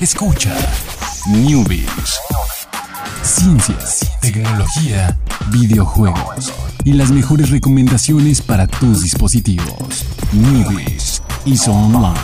Escucha 0.00 0.56
Newbies. 1.28 2.18
Ciencias, 3.22 4.10
tecnología, 4.22 5.18
videojuegos 5.52 6.54
y 6.86 6.94
las 6.94 7.10
mejores 7.10 7.50
recomendaciones 7.50 8.40
para 8.40 8.66
tus 8.66 9.02
dispositivos. 9.02 10.06
Newbies 10.32 11.22
y 11.44 11.54
Online. 11.68 12.18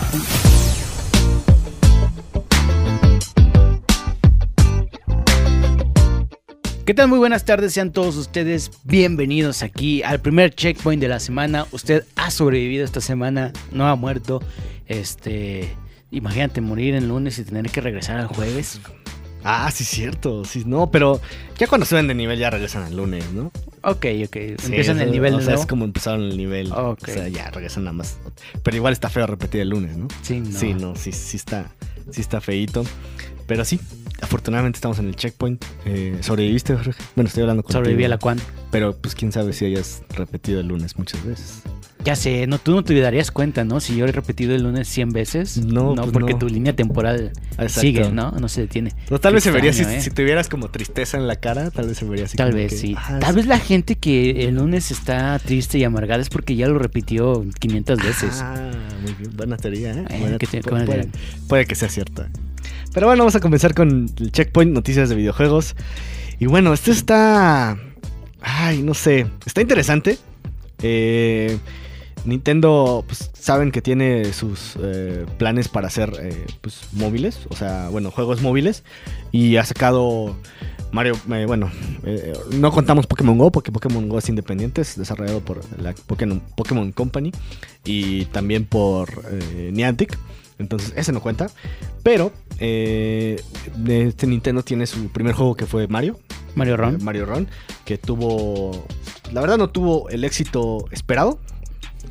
¿Qué 6.86 6.94
tal? 6.94 7.08
Muy 7.08 7.18
buenas 7.18 7.44
tardes, 7.44 7.74
sean 7.74 7.92
todos 7.92 8.16
ustedes 8.16 8.70
bienvenidos 8.84 9.62
aquí 9.62 10.02
al 10.02 10.22
primer 10.22 10.54
checkpoint 10.54 11.02
de 11.02 11.08
la 11.08 11.20
semana. 11.20 11.66
Usted 11.72 12.06
ha 12.16 12.30
sobrevivido 12.30 12.86
esta 12.86 13.02
semana, 13.02 13.52
no 13.70 13.86
ha 13.86 13.96
muerto. 13.96 14.40
Este, 14.86 15.76
imagínate 16.10 16.60
morir 16.60 16.94
el 16.94 17.08
lunes 17.08 17.38
y 17.38 17.44
tener 17.44 17.70
que 17.70 17.80
regresar 17.80 18.18
al 18.18 18.26
jueves. 18.26 18.80
Ah, 19.48 19.70
sí, 19.72 19.84
cierto. 19.84 20.44
Sí, 20.44 20.64
no, 20.66 20.90
pero 20.90 21.20
ya 21.56 21.68
cuando 21.68 21.86
suben 21.86 22.08
de 22.08 22.14
nivel 22.14 22.38
ya 22.38 22.50
regresan 22.50 22.82
al 22.82 22.96
lunes, 22.96 23.30
¿no? 23.32 23.52
Ok, 23.82 24.06
ok. 24.24 24.36
Sí, 24.36 24.54
Empiezan 24.64 24.98
el 25.00 25.12
nivel 25.12 25.34
O 25.34 25.38
sea, 25.38 25.46
nuevo. 25.50 25.60
es 25.60 25.66
como 25.68 25.84
empezaron 25.84 26.22
el 26.22 26.36
nivel. 26.36 26.72
Ok. 26.72 27.02
O 27.08 27.12
sea, 27.12 27.28
ya 27.28 27.50
regresan 27.50 27.84
nada 27.84 27.92
más. 27.92 28.18
Pero 28.64 28.76
igual 28.76 28.92
está 28.92 29.08
feo 29.08 29.24
repetir 29.26 29.60
el 29.60 29.68
lunes, 29.68 29.96
¿no? 29.96 30.08
Sí, 30.22 30.40
no. 30.40 30.58
Sí, 30.58 30.74
no, 30.74 30.96
sí, 30.96 31.12
sí 31.12 31.36
está, 31.36 31.70
sí 32.10 32.20
está 32.20 32.40
feíto. 32.40 32.84
Pero 33.46 33.64
sí, 33.64 33.78
afortunadamente 34.20 34.78
estamos 34.78 34.98
en 34.98 35.06
el 35.06 35.14
checkpoint. 35.14 35.64
Eh, 35.84 36.18
¿Sobreviviste, 36.22 36.74
Jorge? 36.74 37.00
Bueno, 37.14 37.28
estoy 37.28 37.42
hablando 37.42 37.62
contigo. 37.62 37.78
Sobreviví 37.78 38.04
a 38.04 38.08
la 38.08 38.18
cuan. 38.18 38.40
Pero 38.72 38.96
pues 38.96 39.14
quién 39.14 39.30
sabe 39.30 39.52
si 39.52 39.66
hayas 39.66 40.02
repetido 40.10 40.58
el 40.58 40.66
lunes 40.66 40.98
muchas 40.98 41.24
veces. 41.24 41.62
Ya 42.06 42.14
sé, 42.14 42.46
no, 42.46 42.58
tú 42.58 42.72
no 42.72 42.84
te 42.84 42.98
darías 43.00 43.32
cuenta, 43.32 43.64
¿no? 43.64 43.80
Si 43.80 43.96
yo 43.96 44.06
he 44.06 44.12
repetido 44.12 44.54
el 44.54 44.62
lunes 44.62 44.86
100 44.86 45.10
veces. 45.10 45.56
No, 45.58 45.94
pues 45.96 46.10
porque 46.12 46.32
no. 46.34 46.38
tu 46.38 46.48
línea 46.48 46.72
temporal 46.74 47.32
Exacto. 47.58 47.80
sigue, 47.80 48.10
¿no? 48.10 48.30
No 48.30 48.48
se 48.48 48.60
detiene. 48.62 48.92
O 49.10 49.18
tal 49.18 49.32
Qué 49.32 49.34
vez 49.34 49.42
se 49.44 49.50
vería, 49.50 49.72
si, 49.72 49.82
¿eh? 49.82 50.00
si 50.00 50.10
tuvieras 50.10 50.48
como 50.48 50.68
tristeza 50.70 51.16
en 51.18 51.26
la 51.26 51.34
cara, 51.36 51.70
tal 51.72 51.88
vez 51.88 51.98
se 51.98 52.04
vería 52.04 52.26
así 52.26 52.36
Tal 52.36 52.52
vez 52.52 52.70
que, 52.70 52.78
sí. 52.78 52.94
ah, 52.96 53.18
Tal 53.20 53.30
sí. 53.32 53.36
vez 53.36 53.46
la 53.46 53.58
gente 53.58 53.96
que 53.96 54.46
el 54.46 54.54
lunes 54.54 54.92
está 54.92 55.36
triste 55.40 55.78
y 55.78 55.84
amargada 55.84 56.22
es 56.22 56.28
porque 56.28 56.54
ya 56.54 56.68
lo 56.68 56.78
repitió 56.78 57.44
500 57.58 57.98
veces. 57.98 58.40
Ah, 58.40 58.70
muy 59.02 59.12
bien. 59.14 59.36
Buena 59.36 59.56
teoría, 59.56 59.90
¿eh? 59.90 60.04
Eh, 60.08 60.18
Buena- 60.20 60.38
que 60.38 60.46
te- 60.46 60.62
pu- 60.62 60.70
buena 60.86 61.06
puede, 61.48 61.66
que 61.66 61.74
sea 61.74 61.88
cierta. 61.88 62.28
Pero 62.94 63.08
bueno, 63.08 63.22
vamos 63.24 63.34
a 63.34 63.40
comenzar 63.40 63.74
con 63.74 64.08
el 64.20 64.30
checkpoint, 64.30 64.72
noticias 64.72 65.08
de 65.08 65.16
videojuegos. 65.16 65.74
Y 66.38 66.46
bueno, 66.46 66.72
este 66.72 66.92
está... 66.92 67.76
Ay, 68.40 68.80
no 68.82 68.94
sé. 68.94 69.26
Está 69.44 69.60
interesante. 69.60 70.18
Eh, 70.82 71.58
Nintendo, 72.26 73.04
pues 73.06 73.30
saben 73.32 73.72
que 73.72 73.80
tiene 73.80 74.32
sus 74.32 74.76
eh, 74.82 75.24
planes 75.38 75.68
para 75.68 75.86
hacer 75.86 76.12
eh, 76.20 76.46
pues, 76.60 76.80
móviles. 76.92 77.46
O 77.50 77.56
sea, 77.56 77.88
bueno, 77.90 78.10
juegos 78.10 78.42
móviles. 78.42 78.84
Y 79.32 79.56
ha 79.56 79.64
sacado... 79.64 80.36
Mario, 80.92 81.14
eh, 81.32 81.44
bueno, 81.46 81.70
eh, 82.04 82.32
no 82.52 82.70
contamos 82.70 83.06
Pokémon 83.06 83.36
Go 83.36 83.50
porque 83.50 83.72
Pokémon 83.72 84.08
Go 84.08 84.18
es 84.18 84.28
independiente, 84.28 84.80
es 84.82 84.96
desarrollado 84.96 85.40
por 85.40 85.60
la 85.80 85.92
Pokémon, 85.92 86.40
Pokémon 86.56 86.92
Company 86.92 87.32
y 87.84 88.26
también 88.26 88.64
por 88.64 89.08
eh, 89.30 89.70
Niantic. 89.72 90.16
Entonces, 90.58 90.94
ese 90.96 91.12
no 91.12 91.20
cuenta. 91.20 91.48
Pero 92.02 92.32
eh, 92.60 93.42
este 93.88 94.26
Nintendo 94.26 94.62
tiene 94.62 94.86
su 94.86 95.08
primer 95.08 95.34
juego 95.34 95.54
que 95.54 95.66
fue 95.66 95.86
Mario. 95.88 96.18
Mario 96.54 96.74
eh, 96.74 96.78
Ron. 96.78 97.04
Mario 97.04 97.26
Run. 97.26 97.48
Que 97.84 97.98
tuvo. 97.98 98.86
La 99.32 99.40
verdad, 99.40 99.58
no 99.58 99.68
tuvo 99.68 100.08
el 100.08 100.24
éxito 100.24 100.86
esperado. 100.92 101.38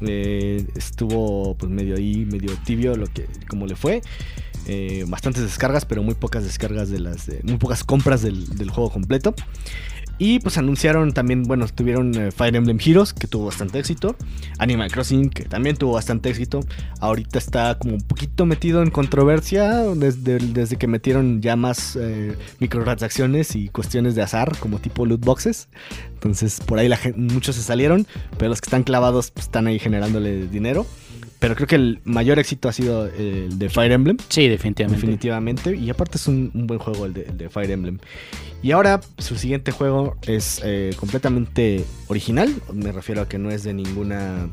Eh, 0.02 0.66
estuvo 0.76 1.56
pues 1.56 1.72
medio 1.72 1.96
ahí, 1.96 2.26
medio 2.26 2.52
tibio 2.66 2.96
lo 2.96 3.08
que 3.08 3.28
como 3.48 3.66
le 3.66 3.76
fue. 3.76 4.02
Eh, 4.68 5.06
bastantes 5.08 5.44
descargas, 5.44 5.86
pero 5.86 6.02
muy 6.02 6.16
pocas 6.16 6.44
descargas 6.44 6.90
de 6.90 7.00
las. 7.00 7.28
de- 7.28 7.42
muy 7.44 7.58
pocas 7.58 7.84
compras 7.84 8.22
del, 8.22 8.48
del 8.58 8.70
juego 8.72 8.90
completo. 8.92 9.36
Y 10.18 10.40
pues 10.40 10.58
anunciaron 10.58 11.12
también, 11.12 11.44
bueno, 11.44 11.68
tuvieron 11.68 12.16
eh, 12.16 12.32
Fire 12.32 12.56
Emblem 12.56 12.80
Heroes, 12.84 13.12
que 13.12 13.28
tuvo 13.28 13.48
bastante 13.48 13.80
éxito. 13.80 14.16
Animal 14.60 14.90
Crossing, 14.90 15.30
que 15.30 15.44
también 15.44 15.76
tuvo 15.76 15.92
bastante 15.94 16.30
éxito. 16.30 16.62
Ahorita 17.02 17.38
está 17.38 17.78
como 17.78 17.96
un 17.96 18.02
poquito 18.02 18.46
metido 18.46 18.82
en 18.82 18.92
controversia 18.92 19.82
desde, 19.96 20.38
desde 20.40 20.78
que 20.78 20.88
metieron 20.88 21.42
ya 21.42 21.58
más 21.58 21.98
eh, 22.00 22.38
microtransacciones 22.60 23.56
y 23.58 23.68
cuestiones 23.68 24.16
de 24.16 24.22
azar, 24.22 24.58
como 24.60 24.80
tipo 24.80 25.06
loot 25.06 25.24
boxes. 25.26 25.68
Entonces 26.14 26.62
por 26.66 26.80
ahí 26.80 26.88
la 26.88 26.98
gen- 26.98 27.28
muchos 27.28 27.56
se 27.58 27.62
salieron, 27.62 28.08
pero 28.38 28.50
los 28.50 28.62
que 28.62 28.68
están 28.68 28.84
clavados 28.84 29.32
pues, 29.32 29.48
están 29.48 29.68
ahí 29.68 29.80
generándole 29.80 30.48
dinero. 30.48 30.86
Pero 31.40 31.56
creo 31.56 31.68
que 31.68 31.76
el 31.76 32.00
mayor 32.06 32.40
éxito 32.40 32.70
ha 32.70 32.74
sido 32.74 33.08
el 33.08 33.60
de 33.60 33.70
Fire 33.70 33.92
Emblem. 33.92 34.18
Sí, 34.30 34.48
definitivamente. 34.48 35.02
Definitivamente. 35.02 35.76
Y 35.76 35.90
aparte 35.90 36.18
es 36.18 36.28
un, 36.28 36.50
un 36.54 36.66
buen 36.66 36.80
juego 36.80 37.06
el 37.06 37.14
de, 37.14 37.24
el 37.24 37.38
de 37.38 37.50
Fire 37.50 37.70
Emblem. 37.72 38.00
Y 38.64 38.72
ahora 38.72 39.02
su 39.20 39.36
siguiente 39.36 39.72
juego 39.72 40.16
es 40.26 40.62
eh, 40.64 40.96
completamente 40.98 41.86
original. 42.08 42.54
Me 42.74 42.92
refiero 42.92 43.22
a 43.22 43.30
que 43.30 43.38
no 43.38 43.52
es 43.52 43.64
de 43.64 43.74
ninguna 43.74 44.50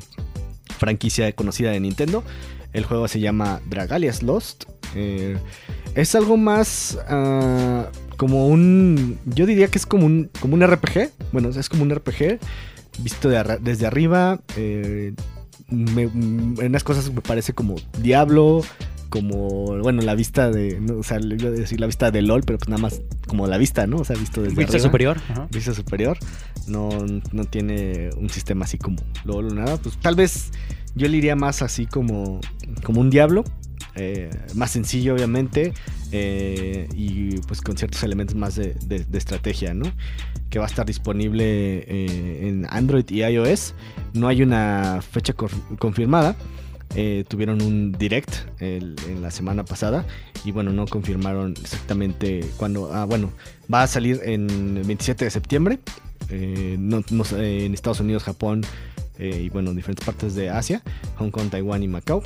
franquicia 0.78 1.32
conocida 1.32 1.70
de 1.70 1.80
Nintendo. 1.80 2.24
El 2.72 2.84
juego 2.84 3.08
se 3.08 3.20
llama 3.20 3.60
Dragalias 3.70 4.22
Lost. 4.22 4.64
Eh, 4.94 5.38
es 5.94 6.14
algo 6.14 6.36
más 6.36 6.98
ah, 7.08 7.86
como 8.16 8.48
un... 8.48 9.18
Yo 9.24 9.46
diría 9.46 9.68
que 9.68 9.78
es 9.78 9.86
como 9.86 10.04
un, 10.04 10.30
como 10.40 10.54
un 10.54 10.66
RPG. 10.66 11.10
Bueno, 11.32 11.48
es 11.48 11.68
como 11.68 11.82
un 11.82 11.94
RPG 11.94 12.38
visto 12.98 13.28
de 13.28 13.58
desde 13.60 13.86
arriba. 13.86 14.40
eh, 14.56 15.14
me- 15.72 16.02
en 16.02 16.66
unas 16.66 16.84
cosas 16.84 17.12
me 17.12 17.20
parece 17.20 17.52
como 17.52 17.76
Diablo, 18.00 18.62
como, 19.08 19.78
bueno, 19.82 20.00
la 20.02 20.14
vista 20.14 20.50
de, 20.50 20.80
no, 20.80 20.98
o 20.98 21.02
sea, 21.02 21.18
le 21.18 21.34
iba 21.34 21.48
a 21.48 21.50
decir 21.52 21.78
la 21.80 21.86
vista 21.86 22.10
de 22.10 22.22
LOL, 22.22 22.42
pero 22.46 22.58
pues 22.58 22.68
nada 22.70 22.80
más 22.80 23.02
como 23.26 23.46
la 23.46 23.58
vista, 23.58 23.86
¿no? 23.86 23.98
O 23.98 24.04
sea, 24.04 24.16
visto 24.16 24.40
desde 24.42 24.56
Vista 24.56 24.72
arriba. 24.72 24.88
superior. 24.88 25.16
ajá. 25.30 25.48
Vista 25.50 25.74
superior. 25.74 26.16
No, 26.66 26.88
no 27.32 27.44
tiene 27.44 28.10
un 28.16 28.30
sistema 28.30 28.64
así 28.64 28.78
como 28.78 28.96
LOL 29.24 29.48
o 29.48 29.54
nada. 29.54 29.76
Pues 29.76 29.96
tal 29.98 30.14
vez 30.14 30.50
yo 30.94 31.08
le 31.08 31.16
iría 31.18 31.36
más 31.36 31.60
así 31.62 31.84
como, 31.86 32.40
como 32.84 33.00
un 33.00 33.10
Diablo. 33.10 33.44
Eh, 33.94 34.30
más 34.54 34.70
sencillo, 34.70 35.14
obviamente. 35.14 35.72
eh, 36.14 36.88
y 36.94 37.38
pues 37.48 37.60
con 37.62 37.76
ciertos 37.78 38.02
elementos 38.02 38.36
más 38.36 38.56
de, 38.56 38.74
estrategia, 39.14 39.72
¿no? 39.74 39.90
Que 40.50 40.58
va 40.58 40.66
a 40.66 40.68
estar 40.68 40.84
disponible 40.84 41.44
eh, 41.88 42.48
en 42.48 42.66
Android 42.68 43.04
y 43.08 43.22
iOS. 43.22 43.74
No 44.12 44.28
hay 44.28 44.42
una 44.42 45.00
fecha 45.02 45.32
confirmada. 45.78 46.36
Tuvieron 47.28 47.62
un 47.62 47.92
direct 47.92 48.30
en 48.60 49.22
la 49.22 49.30
semana 49.30 49.64
pasada 49.64 50.04
y 50.44 50.50
bueno, 50.52 50.72
no 50.72 50.86
confirmaron 50.86 51.54
exactamente 51.58 52.44
cuándo. 52.58 52.92
Ah, 52.92 53.06
bueno, 53.06 53.30
va 53.72 53.82
a 53.82 53.86
salir 53.86 54.20
en 54.24 54.50
el 54.76 54.82
27 54.84 55.24
de 55.24 55.30
septiembre. 55.30 55.78
no- 56.30 57.02
en 57.38 57.72
Estados 57.72 58.00
Unidos, 58.00 58.24
Japón 58.24 58.60
y 59.18 59.48
bueno, 59.48 59.70
en 59.70 59.76
diferentes 59.76 60.04
partes 60.04 60.34
de 60.34 60.50
Asia, 60.50 60.82
Hong 61.16 61.30
Kong, 61.30 61.48
Taiwán 61.48 61.82
y 61.82 61.88
Macao. 61.88 62.22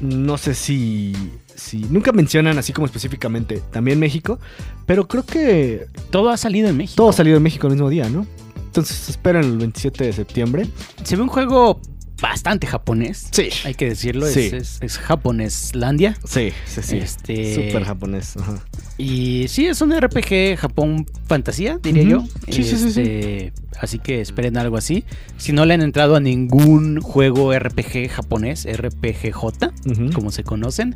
No 0.00 0.38
sé 0.38 0.54
si, 0.54 1.12
si 1.54 1.78
nunca 1.90 2.12
mencionan 2.12 2.58
así 2.58 2.72
como 2.72 2.86
específicamente 2.86 3.62
también 3.70 3.98
México, 3.98 4.38
pero 4.86 5.06
creo 5.06 5.24
que 5.24 5.86
Todo 6.10 6.30
ha 6.30 6.36
salido 6.36 6.68
en 6.68 6.76
México. 6.76 6.96
todo 6.96 7.10
ha 7.10 7.12
salido 7.12 7.36
en 7.36 7.42
México 7.42 7.66
el 7.66 7.74
mismo 7.74 7.88
día, 7.88 8.08
¿no? 8.08 8.26
Entonces 8.66 9.08
esperan 9.10 9.44
el 9.44 9.58
27 9.58 10.04
de 10.04 10.12
septiembre. 10.12 10.66
Se 11.04 11.14
ve 11.14 11.22
un 11.22 11.28
juego 11.28 11.80
bastante 12.22 12.66
japonés. 12.66 13.26
Sí. 13.32 13.50
Hay 13.64 13.74
que 13.74 13.90
decirlo. 13.90 14.26
Sí. 14.26 14.46
Es, 14.46 14.52
es, 14.52 14.78
es 14.80 14.98
japoneslandia. 14.98 16.16
Sí, 16.24 16.52
sí, 16.64 16.80
sí. 16.82 16.96
Este- 16.98 17.54
Súper 17.54 17.84
japonés. 17.84 18.36
Ajá. 18.38 18.64
Y 18.96 19.46
sí, 19.48 19.66
es 19.66 19.80
un 19.82 19.92
RPG 19.98 20.56
Japón 20.56 21.06
fantasía, 21.26 21.78
diría 21.82 22.04
yo. 22.04 22.24
Sí, 22.48 22.62
sí, 22.62 22.76
sí, 22.76 22.90
sí. 22.92 23.00
Este, 23.00 23.52
Así 23.80 23.98
que 23.98 24.20
esperen 24.20 24.56
algo 24.58 24.76
así. 24.76 25.04
Si 25.38 25.52
no 25.52 25.64
le 25.64 25.74
han 25.74 25.82
entrado 25.82 26.14
a 26.14 26.20
ningún 26.20 27.00
juego 27.00 27.52
RPG 27.58 28.08
japonés, 28.10 28.64
RPGJ, 28.70 29.44
Ujú. 29.86 30.10
como 30.14 30.30
se 30.30 30.44
conocen, 30.44 30.94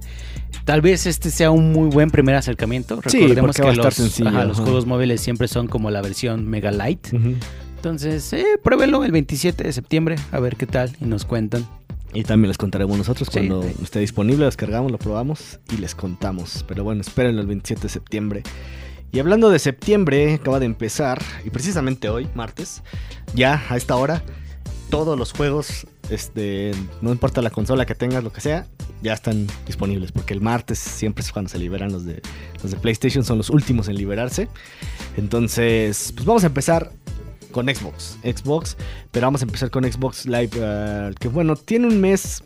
tal 0.64 0.82
vez 0.82 1.06
este 1.06 1.30
sea 1.32 1.50
un 1.50 1.72
muy 1.72 1.88
buen 1.88 2.10
primer 2.10 2.36
acercamiento. 2.36 3.00
Recordemos 3.00 3.56
que 3.56 3.72
los, 3.72 3.94
sencillo, 3.94 4.28
ajá, 4.28 4.44
los 4.44 4.58
ajá. 4.58 4.64
juegos 4.66 4.86
móviles 4.86 5.20
siempre 5.20 5.48
son 5.48 5.66
como 5.66 5.90
la 5.90 6.00
versión 6.00 6.46
Mega 6.48 6.70
Light. 6.70 7.12
Ujú. 7.12 7.34
Entonces, 7.76 8.32
eh, 8.32 8.44
pruébelo 8.62 9.04
el 9.04 9.12
27 9.12 9.64
de 9.64 9.72
septiembre, 9.72 10.16
a 10.32 10.40
ver 10.40 10.56
qué 10.56 10.66
tal 10.66 10.96
y 11.00 11.04
nos 11.04 11.24
cuentan. 11.24 11.66
Y 12.12 12.22
también 12.24 12.48
les 12.48 12.58
contaremos 12.58 12.96
nosotros 12.96 13.28
Sí, 13.30 13.34
cuando 13.34 13.62
sí. 13.62 13.74
esté 13.82 14.00
disponible, 14.00 14.40
lo 14.40 14.44
descargamos, 14.46 14.90
lo 14.90 14.98
probamos 14.98 15.60
y 15.70 15.76
les 15.76 15.94
contamos. 15.94 16.64
Pero 16.66 16.82
bueno, 16.82 17.02
espérenlo 17.02 17.42
el 17.42 17.46
27 17.46 17.82
de 17.82 17.88
septiembre. 17.88 18.42
Y 19.12 19.18
hablando 19.18 19.50
de 19.50 19.58
septiembre, 19.58 20.34
acaba 20.34 20.58
de 20.58 20.66
empezar, 20.66 21.22
y 21.44 21.50
precisamente 21.50 22.08
hoy, 22.08 22.26
martes, 22.34 22.82
ya 23.34 23.62
a 23.68 23.76
esta 23.76 23.96
hora, 23.96 24.22
todos 24.90 25.18
los 25.18 25.32
juegos, 25.32 25.86
este, 26.10 26.72
no 27.02 27.12
importa 27.12 27.42
la 27.42 27.50
consola 27.50 27.86
que 27.86 27.94
tengas, 27.94 28.24
lo 28.24 28.32
que 28.32 28.40
sea, 28.40 28.66
ya 29.02 29.12
están 29.12 29.46
disponibles. 29.66 30.10
Porque 30.12 30.32
el 30.34 30.40
martes 30.40 30.78
siempre 30.78 31.22
es 31.22 31.32
cuando 31.32 31.50
se 31.50 31.58
liberan 31.58 31.92
los 31.92 32.04
de, 32.04 32.22
los 32.62 32.70
de 32.72 32.76
PlayStation, 32.78 33.24
son 33.24 33.38
los 33.38 33.50
últimos 33.50 33.88
en 33.88 33.96
liberarse. 33.96 34.48
Entonces, 35.16 36.12
pues 36.14 36.24
vamos 36.26 36.44
a 36.44 36.48
empezar 36.48 36.92
con 37.56 37.74
Xbox. 37.74 38.18
Xbox, 38.22 38.76
pero 39.10 39.28
vamos 39.28 39.40
a 39.40 39.46
empezar 39.46 39.70
con 39.70 39.90
Xbox 39.90 40.26
Live, 40.26 40.50
eh, 40.56 41.14
que 41.18 41.28
bueno, 41.28 41.56
tiene 41.56 41.86
un 41.86 41.98
mes 42.02 42.44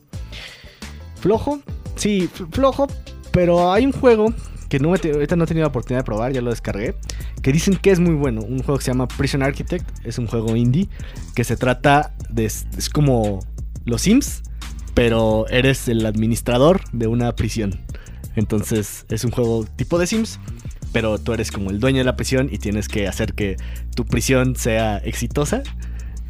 flojo. 1.17 1.61
Sí, 1.97 2.31
flojo, 2.53 2.87
pero 3.33 3.73
hay 3.73 3.87
un 3.87 3.91
juego 3.91 4.33
que 4.69 4.79
no, 4.79 4.91
ahorita 4.91 5.35
no 5.35 5.43
he 5.43 5.47
tenido 5.49 5.65
la 5.65 5.69
oportunidad 5.71 6.03
de 6.03 6.05
probar, 6.05 6.33
ya 6.33 6.41
lo 6.41 6.51
descargué, 6.51 6.95
que 7.43 7.51
dicen 7.53 7.75
que 7.75 7.91
es 7.91 7.99
muy 7.99 8.15
bueno. 8.15 8.43
Un 8.43 8.63
juego 8.63 8.79
que 8.79 8.85
se 8.85 8.93
llama 8.93 9.09
Prison 9.09 9.43
Architect, 9.43 9.85
es 10.07 10.17
un 10.19 10.29
juego 10.29 10.55
indie 10.55 10.89
que 11.35 11.43
se 11.43 11.57
trata 11.57 12.15
de... 12.29 12.45
es 12.45 12.89
como 12.93 13.41
los 13.85 14.03
Sims, 14.03 14.45
pero 14.95 15.49
eres 15.49 15.89
el 15.89 16.07
administrador 16.07 16.83
de 16.93 17.09
una 17.09 17.35
prisión. 17.35 17.81
Entonces 18.37 19.07
es 19.09 19.25
un 19.25 19.33
juego 19.33 19.65
tipo 19.75 19.99
de 19.99 20.07
Sims, 20.07 20.39
pero 20.93 21.19
tú 21.19 21.33
eres 21.33 21.51
como 21.51 21.71
el 21.71 21.81
dueño 21.81 21.99
de 21.99 22.05
la 22.05 22.17
prisión 22.17 22.49
y 22.51 22.59
tienes 22.59 22.89
que 22.89 23.07
hacer 23.07 23.35
que 23.35 23.57
tu 23.95 24.05
prisión 24.07 24.57
sea 24.57 24.99
exitosa. 24.99 25.63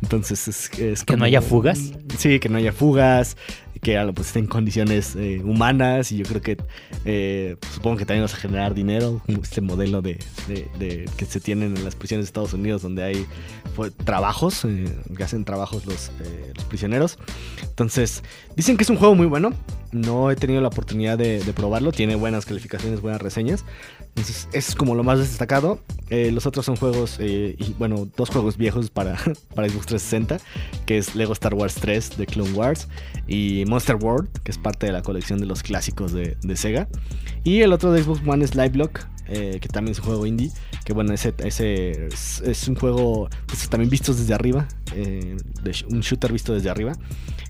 Entonces 0.03 0.49
es, 0.49 0.71
es 0.79 1.05
que 1.05 1.17
no 1.17 1.25
haya 1.25 1.43
fugas. 1.43 1.93
Sí, 2.17 2.41
que 2.41 2.49
no 2.49 2.59
haya 2.59 2.73
fugas, 2.73 3.37
que 3.81 3.99
pues, 4.15 4.29
esté 4.29 4.41
en 4.41 4.47
condiciones 4.47 5.17
eh, 5.17 5.41
humanas 5.43 6.13
y 6.13 6.19
yo 6.19 6.25
creo 6.25 6.43
que 6.43 6.57
eh, 7.05 7.57
pues, 7.59 7.73
supongo 7.75 7.97
que 7.97 8.05
también 8.05 8.25
vas 8.25 8.35
a 8.35 8.37
generar 8.37 8.75
dinero, 8.75 9.23
este 9.43 9.61
modelo 9.61 10.03
de, 10.03 10.19
que 11.17 11.25
se 11.25 11.41
tienen 11.41 11.77
en 11.77 11.85
las 11.85 11.95
prisiones 11.95 12.27
de 12.27 12.29
Estados 12.29 12.53
Unidos 12.53 12.83
donde 12.83 13.03
hay 13.03 13.27
pues, 13.75 13.95
trabajos, 13.97 14.65
eh, 14.65 14.85
que 15.17 15.23
hacen 15.23 15.45
trabajos 15.45 15.87
los, 15.87 16.11
los, 16.55 16.65
prisioneros. 16.67 17.19
Entonces, 17.63 18.23
dicen 18.55 18.77
que 18.77 18.85
es 18.85 18.91
un 18.91 18.97
juego 18.97 19.15
muy 19.15 19.27
bueno, 19.27 19.53
no 19.93 20.31
he 20.31 20.37
tenido 20.37 20.61
la 20.61 20.69
oportunidad 20.69 21.19
de, 21.19 21.41
probarlo, 21.55 21.91
tiene 21.91 22.15
buenas 22.15 22.47
calificaciones, 22.47 23.01
buenas 23.01 23.21
reseñas. 23.21 23.65
Entonces, 24.09 24.49
es 24.53 24.75
como 24.75 24.95
lo 24.95 25.03
más 25.03 25.19
destacado. 25.19 25.81
los 26.11 26.47
otros 26.47 26.67
son 26.67 26.77
juegos, 26.77 27.19
y 27.19 27.75
bueno, 27.79 28.09
dos 28.17 28.29
juegos 28.29 28.57
viejos 28.57 28.91
para, 28.91 29.17
para 29.55 29.69
Xbox 29.69 29.87
360, 29.87 30.39
que 30.85 30.99
es 30.99 31.15
Lego 31.15 31.33
Star 31.33 31.55
Wars 31.55 31.75
3 31.77 32.19
de 32.19 32.27
Clone 32.27 32.53
Wars 32.53 32.89
y 33.27 33.65
Monster 33.71 33.97
World, 33.97 34.29
que 34.43 34.51
es 34.51 34.59
parte 34.59 34.87
de 34.87 34.93
la 34.93 35.01
colección 35.01 35.39
de 35.39 35.47
los 35.47 35.63
clásicos 35.63 36.13
de, 36.13 36.37
Sega. 36.57 36.89
Y 37.45 37.61
el 37.61 37.73
otro 37.73 37.93
de 37.93 38.03
Xbox 38.03 38.21
One 38.27 38.45
es 38.45 38.55
Live 38.55 38.71
Block, 38.71 39.07
eh, 39.29 39.59
que 39.61 39.69
también 39.69 39.93
es 39.93 40.01
un 40.01 40.07
juego 40.07 40.27
indie. 40.27 40.51
Que 40.85 40.93
bueno, 40.93 41.15
ese, 41.15 41.33
es, 41.39 42.69
un 42.69 42.75
juego 42.75 43.31
pues, 43.47 43.69
también 43.69 43.89
visto 43.89 44.13
desde 44.13 44.35
arriba, 44.35 44.67
eh, 44.95 45.37
un 45.89 46.01
shooter 46.01 46.33
visto 46.33 46.53
desde 46.53 46.69
arriba. 46.69 46.93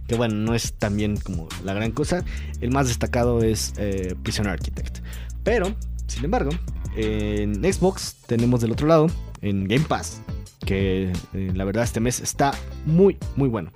Que 0.06 0.14
bueno, 0.14 0.34
no 0.34 0.55
es 0.55 0.75
también 0.75 1.17
como 1.17 1.49
la 1.64 1.72
gran 1.72 1.90
cosa. 1.90 2.22
El 2.61 2.70
más 2.70 2.88
destacado 2.88 3.43
es 3.43 3.72
eh, 3.78 4.14
Prison 4.22 4.46
Architect. 4.46 4.99
Pero, 5.43 5.75
sin 6.06 6.25
embargo, 6.25 6.50
en 6.96 7.55
Xbox 7.64 8.17
tenemos 8.26 8.61
del 8.61 8.72
otro 8.72 8.87
lado, 8.87 9.06
en 9.40 9.67
Game 9.67 9.87
Pass, 9.88 10.20
que 10.67 11.12
la 11.32 11.64
verdad 11.64 11.84
este 11.84 12.00
mes 12.00 12.20
está 12.20 12.52
muy, 12.84 13.17
muy 13.37 13.49
bueno. 13.49 13.72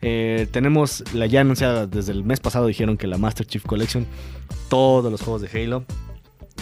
Eh, 0.00 0.46
tenemos 0.50 1.04
la 1.12 1.26
ya 1.26 1.40
anunciada 1.40 1.86
desde 1.86 2.12
el 2.12 2.24
mes 2.24 2.40
pasado, 2.40 2.66
dijeron 2.66 2.96
que 2.96 3.06
la 3.06 3.18
Master 3.18 3.46
Chief 3.46 3.64
Collection, 3.64 4.06
todos 4.68 5.10
los 5.10 5.20
juegos 5.22 5.42
de 5.42 5.48
Halo. 5.48 5.84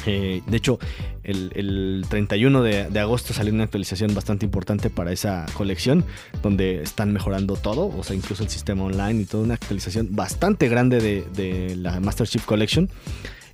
Eh, 0.04 0.42
de 0.46 0.56
hecho, 0.56 0.78
el, 1.24 2.04
31 2.08 2.62
de, 2.62 3.00
agosto 3.00 3.34
salió 3.34 3.52
una 3.52 3.64
actualización 3.64 4.14
bastante 4.14 4.44
importante 4.44 4.88
para 4.88 5.10
esa 5.10 5.46
colección, 5.54 6.04
donde 6.42 6.82
están 6.82 7.12
mejorando 7.12 7.56
todo, 7.56 7.88
o 7.88 8.04
sea, 8.04 8.14
incluso 8.14 8.42
el 8.42 8.48
sistema 8.48 8.84
online 8.84 9.22
y 9.22 9.24
toda 9.24 9.42
una 9.42 9.54
actualización 9.54 10.14
bastante 10.14 10.68
grande 10.68 11.00
de, 11.00 11.26
de 11.34 11.76
la 11.76 11.98
Master 12.00 12.28
Chief 12.28 12.44
Collection. 12.44 12.88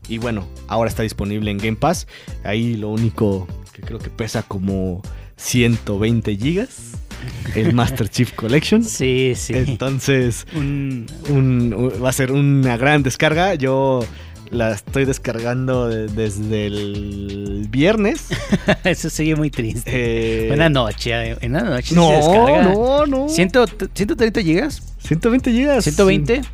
Y 0.09 0.19
bueno, 0.19 0.47
ahora 0.69 0.91
está 0.91 1.05
disponible 1.05 1.51
en 1.51 1.59
Game 1.59 1.77
Pass. 1.77 2.07
Ahí 2.45 2.77
lo 2.77 2.91
único 2.91 3.47
que 3.73 3.83
creo 3.83 3.99
que 3.99 4.11
pesa 4.11 4.43
como 4.43 5.01
120 5.37 6.37
gigas 6.37 6.99
el 7.55 7.75
Master 7.75 8.09
Chief 8.09 8.33
Collection. 8.33 8.83
Sí, 8.83 9.35
sí. 9.37 9.55
Entonces, 9.55 10.47
va 10.55 12.09
a 12.09 12.13
ser 12.13 12.33
una 12.33 12.77
gran 12.77 13.03
descarga. 13.03 13.55
Yo 13.55 14.05
la 14.53 14.73
estoy 14.73 15.07
descargando 15.07 15.89
desde 15.89 16.67
el 16.67 17.67
viernes. 17.71 18.29
Eso 18.85 19.11
sigue 19.11 19.35
muy 19.35 19.51
triste. 19.51 20.45
Eh, 20.45 20.49
Buena 20.49 20.69
noche. 20.69 21.37
En 21.41 21.53
la 21.55 21.63
noche 21.63 21.95
no, 21.95 22.09
se 22.09 22.17
descarga. 22.17 22.63
No, 22.63 23.07
no, 23.07 23.27
¿130 23.29 24.43
gigas? 24.43 24.83
120 24.99 25.53
gigas. 25.53 25.87
¿120? 25.87 26.45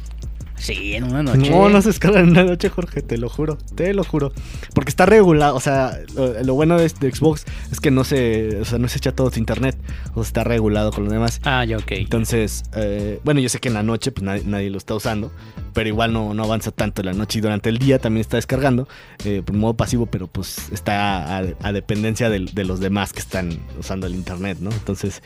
Sí, 0.58 0.94
en 0.94 1.05
una 1.05 1.22
noche. 1.22 1.50
No, 1.50 1.69
no 1.69 1.81
se 1.82 1.90
escala 1.90 2.20
en 2.20 2.31
una 2.31 2.44
noche, 2.44 2.69
Jorge, 2.69 3.02
te 3.02 3.16
lo 3.16 3.28
juro, 3.28 3.58
te 3.75 3.94
lo 3.94 4.05
juro. 4.05 4.32
Porque 4.75 4.90
está 4.90 5.06
regulado, 5.06 5.55
o 5.55 5.60
sea, 5.60 5.99
lo, 6.44 6.55
bueno 6.55 6.78
de, 6.78 6.88
Xbox 6.88 7.44
es 7.70 7.81
que 7.81 7.90
no 7.90 8.05
se, 8.05 8.60
o 8.60 8.64
sea, 8.64 8.78
no 8.78 8.88
se 8.88 8.99
echa 8.99 9.12
todo 9.12 9.31
su 9.31 9.38
internet, 9.38 9.76
o 10.12 10.22
sea, 10.22 10.28
está 10.28 10.44
regulado 10.44 10.93
con 10.93 11.05
lo 11.05 11.10
demás. 11.10 11.40
Ah, 11.44 11.64
ya, 11.64 11.78
ok. 11.78 11.93
Entonces, 11.93 12.64
eh, 12.75 13.20
bueno, 13.25 13.40
yo 13.40 13.49
sé 13.49 13.58
que 13.58 13.69
en 13.69 13.75
la 13.75 13.82
noche 13.82 14.10
pues 14.12 14.25
nadie, 14.44 14.70
lo 14.70 14.78
está 14.78 14.94
usando, 14.94 15.32
pero 15.72 15.88
igual 15.88 16.12
no, 16.12 16.34
no, 16.34 16.44
avanza 16.44 16.70
tanto 16.70 17.02
en 17.02 17.06
la 17.06 17.12
noche 17.12 17.38
y 17.38 17.43
durante 17.43 17.69
el 17.69 17.78
día 17.78 17.99
también 17.99 18.20
está 18.20 18.37
descargando, 18.37 18.88
eh, 19.25 19.43
por 19.44 19.56
modo 19.56 19.75
pasivo, 19.75 20.06
pero 20.06 20.26
pues 20.26 20.70
está 20.72 21.38
a, 21.38 21.72
dependencia 21.72 22.31
de, 22.31 22.40
de 22.52 22.64
los 22.64 22.81
demás 22.81 23.12
que 23.12 23.20
están 23.20 23.58
usando 23.78 24.06
el 24.06 24.14
internet, 24.14 24.58
¿no? 24.61 24.70
Entonces, 24.70 25.22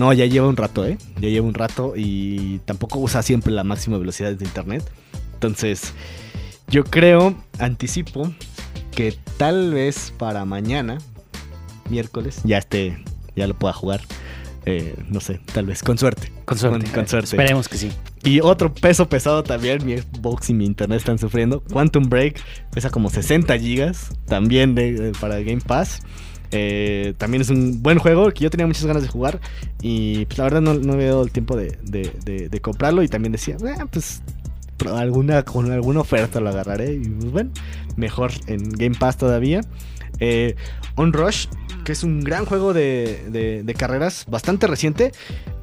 no, 0.00 0.14
ya 0.14 0.24
lleva 0.24 0.48
un 0.48 0.56
rato, 0.56 0.86
¿eh? 0.86 0.96
Ya 1.20 1.28
lleva 1.28 1.46
un 1.46 1.52
rato 1.52 1.92
y 1.94 2.60
tampoco 2.64 2.98
usa 2.98 3.22
siempre 3.22 3.52
la 3.52 3.64
máxima 3.64 3.98
velocidad 3.98 4.32
de 4.32 4.46
internet. 4.46 4.82
Entonces, 5.34 5.92
yo 6.68 6.84
creo, 6.84 7.34
anticipo, 7.58 8.32
que 8.92 9.14
tal 9.36 9.74
vez 9.74 10.14
para 10.16 10.46
mañana, 10.46 10.96
miércoles, 11.90 12.40
ya 12.44 12.56
esté, 12.56 13.04
ya 13.36 13.46
lo 13.46 13.52
pueda 13.52 13.74
jugar. 13.74 14.00
Eh, 14.64 14.96
no 15.10 15.20
sé, 15.20 15.38
tal 15.52 15.66
vez, 15.66 15.82
con 15.82 15.98
suerte. 15.98 16.32
Con 16.46 16.56
suerte. 16.56 16.90
Con, 16.92 17.06
suerte. 17.06 17.36
Esperemos 17.36 17.68
que 17.68 17.76
sí. 17.76 17.92
Y 18.24 18.40
otro 18.40 18.72
peso 18.72 19.06
pesado 19.06 19.42
también, 19.42 19.84
mi 19.84 19.98
Xbox 19.98 20.48
y 20.48 20.54
mi 20.54 20.64
internet 20.64 20.96
están 21.00 21.18
sufriendo. 21.18 21.60
Quantum 21.60 22.08
Break 22.08 22.40
pesa 22.72 22.88
como 22.88 23.10
60 23.10 23.58
gigas, 23.58 24.12
también 24.24 24.74
de, 24.74 25.12
para 25.20 25.40
Game 25.40 25.60
Pass. 25.60 26.00
Eh, 26.52 27.14
también 27.16 27.42
es 27.42 27.50
un 27.50 27.82
buen 27.82 27.98
juego 27.98 28.30
que 28.32 28.42
yo 28.42 28.50
tenía 28.50 28.66
muchas 28.66 28.84
ganas 28.84 29.02
de 29.02 29.08
jugar 29.08 29.40
y 29.80 30.26
pues, 30.26 30.38
la 30.38 30.44
verdad 30.44 30.60
no, 30.60 30.74
no 30.74 30.94
había 30.94 31.06
dado 31.06 31.22
el 31.22 31.30
tiempo 31.30 31.56
de, 31.56 31.78
de, 31.82 32.60
comprarlo 32.60 33.02
y 33.02 33.08
también 33.08 33.32
decía, 33.32 33.56
ah, 33.78 33.86
pues 33.90 34.22
alguna, 34.92 35.44
con 35.44 35.70
alguna 35.70 36.00
oferta 36.00 36.40
lo 36.40 36.48
agarraré 36.48 36.94
y 36.94 37.08
pues 37.08 37.30
bueno, 37.30 37.50
mejor 37.96 38.32
en 38.46 38.70
Game 38.70 38.96
Pass 38.98 39.16
todavía. 39.16 39.60
Eh, 40.18 40.56
On 40.96 41.12
Rush, 41.12 41.46
que 41.84 41.92
es 41.92 42.02
un 42.02 42.20
gran 42.20 42.44
juego 42.44 42.74
de, 42.74 43.62
de 43.64 43.74
carreras, 43.74 44.26
bastante 44.28 44.66
reciente. 44.66 45.12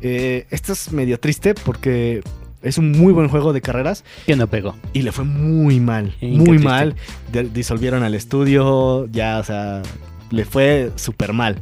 Eh, 0.02 0.48
esto 0.52 0.74
es 0.74 0.92
medio 0.92 1.20
triste 1.20 1.54
porque 1.54 2.24
es 2.62 2.78
un 2.78 2.92
muy 2.92 3.14
buen 3.14 3.28
juego 3.28 3.54
de 3.54 3.62
carreras. 3.62 4.04
Que 4.26 4.36
no 4.36 4.48
pegó. 4.48 4.76
Y 4.94 5.02
le 5.04 5.12
fue 5.12 5.26
muy 5.26 5.80
mal. 5.80 6.16
muy 6.22 6.60
mal. 6.60 6.96
disolvieron 7.54 8.04
al 8.04 8.16
estudio. 8.16 9.08
Ya, 9.12 9.40
o 9.40 9.44
sea, 9.44 9.84
le 10.32 10.46
fue 10.46 10.92
súper 10.96 11.34
mal. 11.34 11.58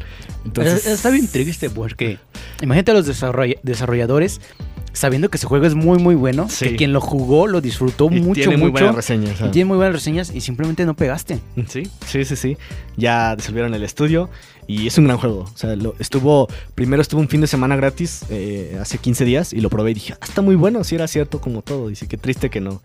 Entonces, 0.46 0.86
está 0.86 1.10
bien 1.10 1.28
triste 1.28 1.70
porque 1.70 2.20
imagínate 2.62 2.92
a 2.92 2.94
los 2.96 3.06
desarrolladores 3.06 4.42
sabiendo 4.96 5.30
que 5.30 5.38
ese 5.38 5.46
juego 5.46 5.66
es 5.66 5.76
muy 5.76 6.00
muy 6.00 6.16
bueno, 6.16 6.48
que 6.60 6.76
quien 6.76 6.94
lo 6.94 7.02
jugó 7.02 7.48
lo 7.48 7.62
disfrutó 7.62 8.10
mucho, 8.10 8.42
tiene 8.42 8.58
muy 8.58 8.72
buenas 8.72 8.96
reseñas. 8.96 9.40
Y 9.42 9.50
tiene 9.50 9.66
muy 9.66 9.78
buenas 9.78 9.94
reseñas 9.94 10.34
y 10.34 10.42
simplemente 10.42 10.86
no 10.86 10.96
pegaste. 10.96 11.40
Sí, 11.68 11.84
sí, 12.06 12.26
sí, 12.26 12.36
sí. 12.36 12.58
Ya 12.96 13.36
disolvieron 13.36 13.74
el 13.74 13.84
estudio 13.84 14.30
y 14.68 14.88
es 14.88 14.98
un 14.98 15.06
gran 15.06 15.18
juego. 15.18 15.42
O 15.42 15.58
sea, 15.58 15.76
estuvo 16.00 16.48
primero 16.74 17.02
estuvo 17.02 17.22
un 17.22 17.28
fin 17.28 17.42
de 17.42 17.48
semana 17.48 17.76
gratis 17.76 18.26
eh, 18.30 18.78
hace 18.82 18.98
15 18.98 19.26
días 19.26 19.54
y 19.54 19.60
lo 19.60 19.70
probé 19.70 19.92
y 19.92 19.96
dije, 19.96 20.14
ah, 20.14 20.26
está 20.26 20.42
muy 20.42 20.56
bueno, 20.56 20.84
si 20.84 20.96
era 20.96 21.08
cierto 21.08 21.42
como 21.42 21.62
todo. 21.62 21.90
Dice, 21.90 22.08
qué 22.08 22.18
triste 22.18 22.50
que 22.50 22.62
no 22.62 22.82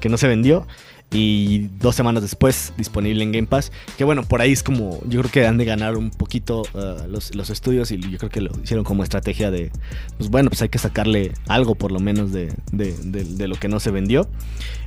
que 0.00 0.08
no 0.10 0.18
se 0.18 0.28
vendió 0.28 0.66
y 1.10 1.68
dos 1.80 1.94
semanas 1.94 2.22
después 2.22 2.72
disponible 2.76 3.22
en 3.22 3.32
Game 3.32 3.46
Pass. 3.46 3.72
Que 3.96 4.04
bueno, 4.04 4.24
por 4.24 4.40
ahí 4.40 4.52
es 4.52 4.62
como, 4.62 5.00
yo 5.06 5.20
creo 5.20 5.30
que 5.30 5.46
han 5.46 5.58
de 5.58 5.64
ganar 5.64 5.96
un 5.96 6.10
poquito 6.10 6.62
uh, 6.74 7.08
los, 7.08 7.34
los, 7.34 7.50
estudios 7.50 7.90
y 7.92 7.98
yo 7.98 8.18
creo 8.18 8.30
que 8.30 8.40
lo 8.40 8.50
hicieron 8.62 8.84
como 8.84 9.02
estrategia 9.02 9.50
de, 9.50 9.70
pues 10.18 10.30
bueno, 10.30 10.50
pues 10.50 10.62
hay 10.62 10.68
que 10.68 10.78
sacarle 10.78 11.32
algo 11.46 11.74
por 11.74 11.92
lo 11.92 12.00
menos 12.00 12.32
de, 12.32 12.52
de, 12.72 13.48
lo 13.48 13.56
que 13.56 13.68
no 13.68 13.80
se 13.80 13.90
vendió. 13.90 14.28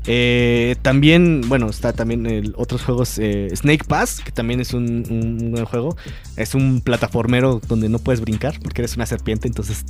Eh, 0.10 0.78
también, 0.82 1.42
bueno, 1.48 1.70
está 1.70 1.94
también 1.94 2.26
el, 2.26 2.54
otros 2.58 2.84
juegos. 2.84 3.20
Eh, 3.20 3.50
Snake 3.56 3.84
Pass, 3.86 4.22
que 4.24 4.32
también 4.32 4.60
es 4.60 4.74
un, 4.74 5.52
buen 5.52 5.66
juego. 5.66 5.96
Es 6.36 6.56
un 6.56 6.82
plataformero 6.82 7.62
donde 7.68 7.90
no 7.90 8.00
puedes 8.00 8.22
brincar 8.22 8.60
porque 8.62 8.82
eres 8.82 8.96
una 8.96 9.06
serpiente. 9.06 9.48
Entonces, 9.48 9.86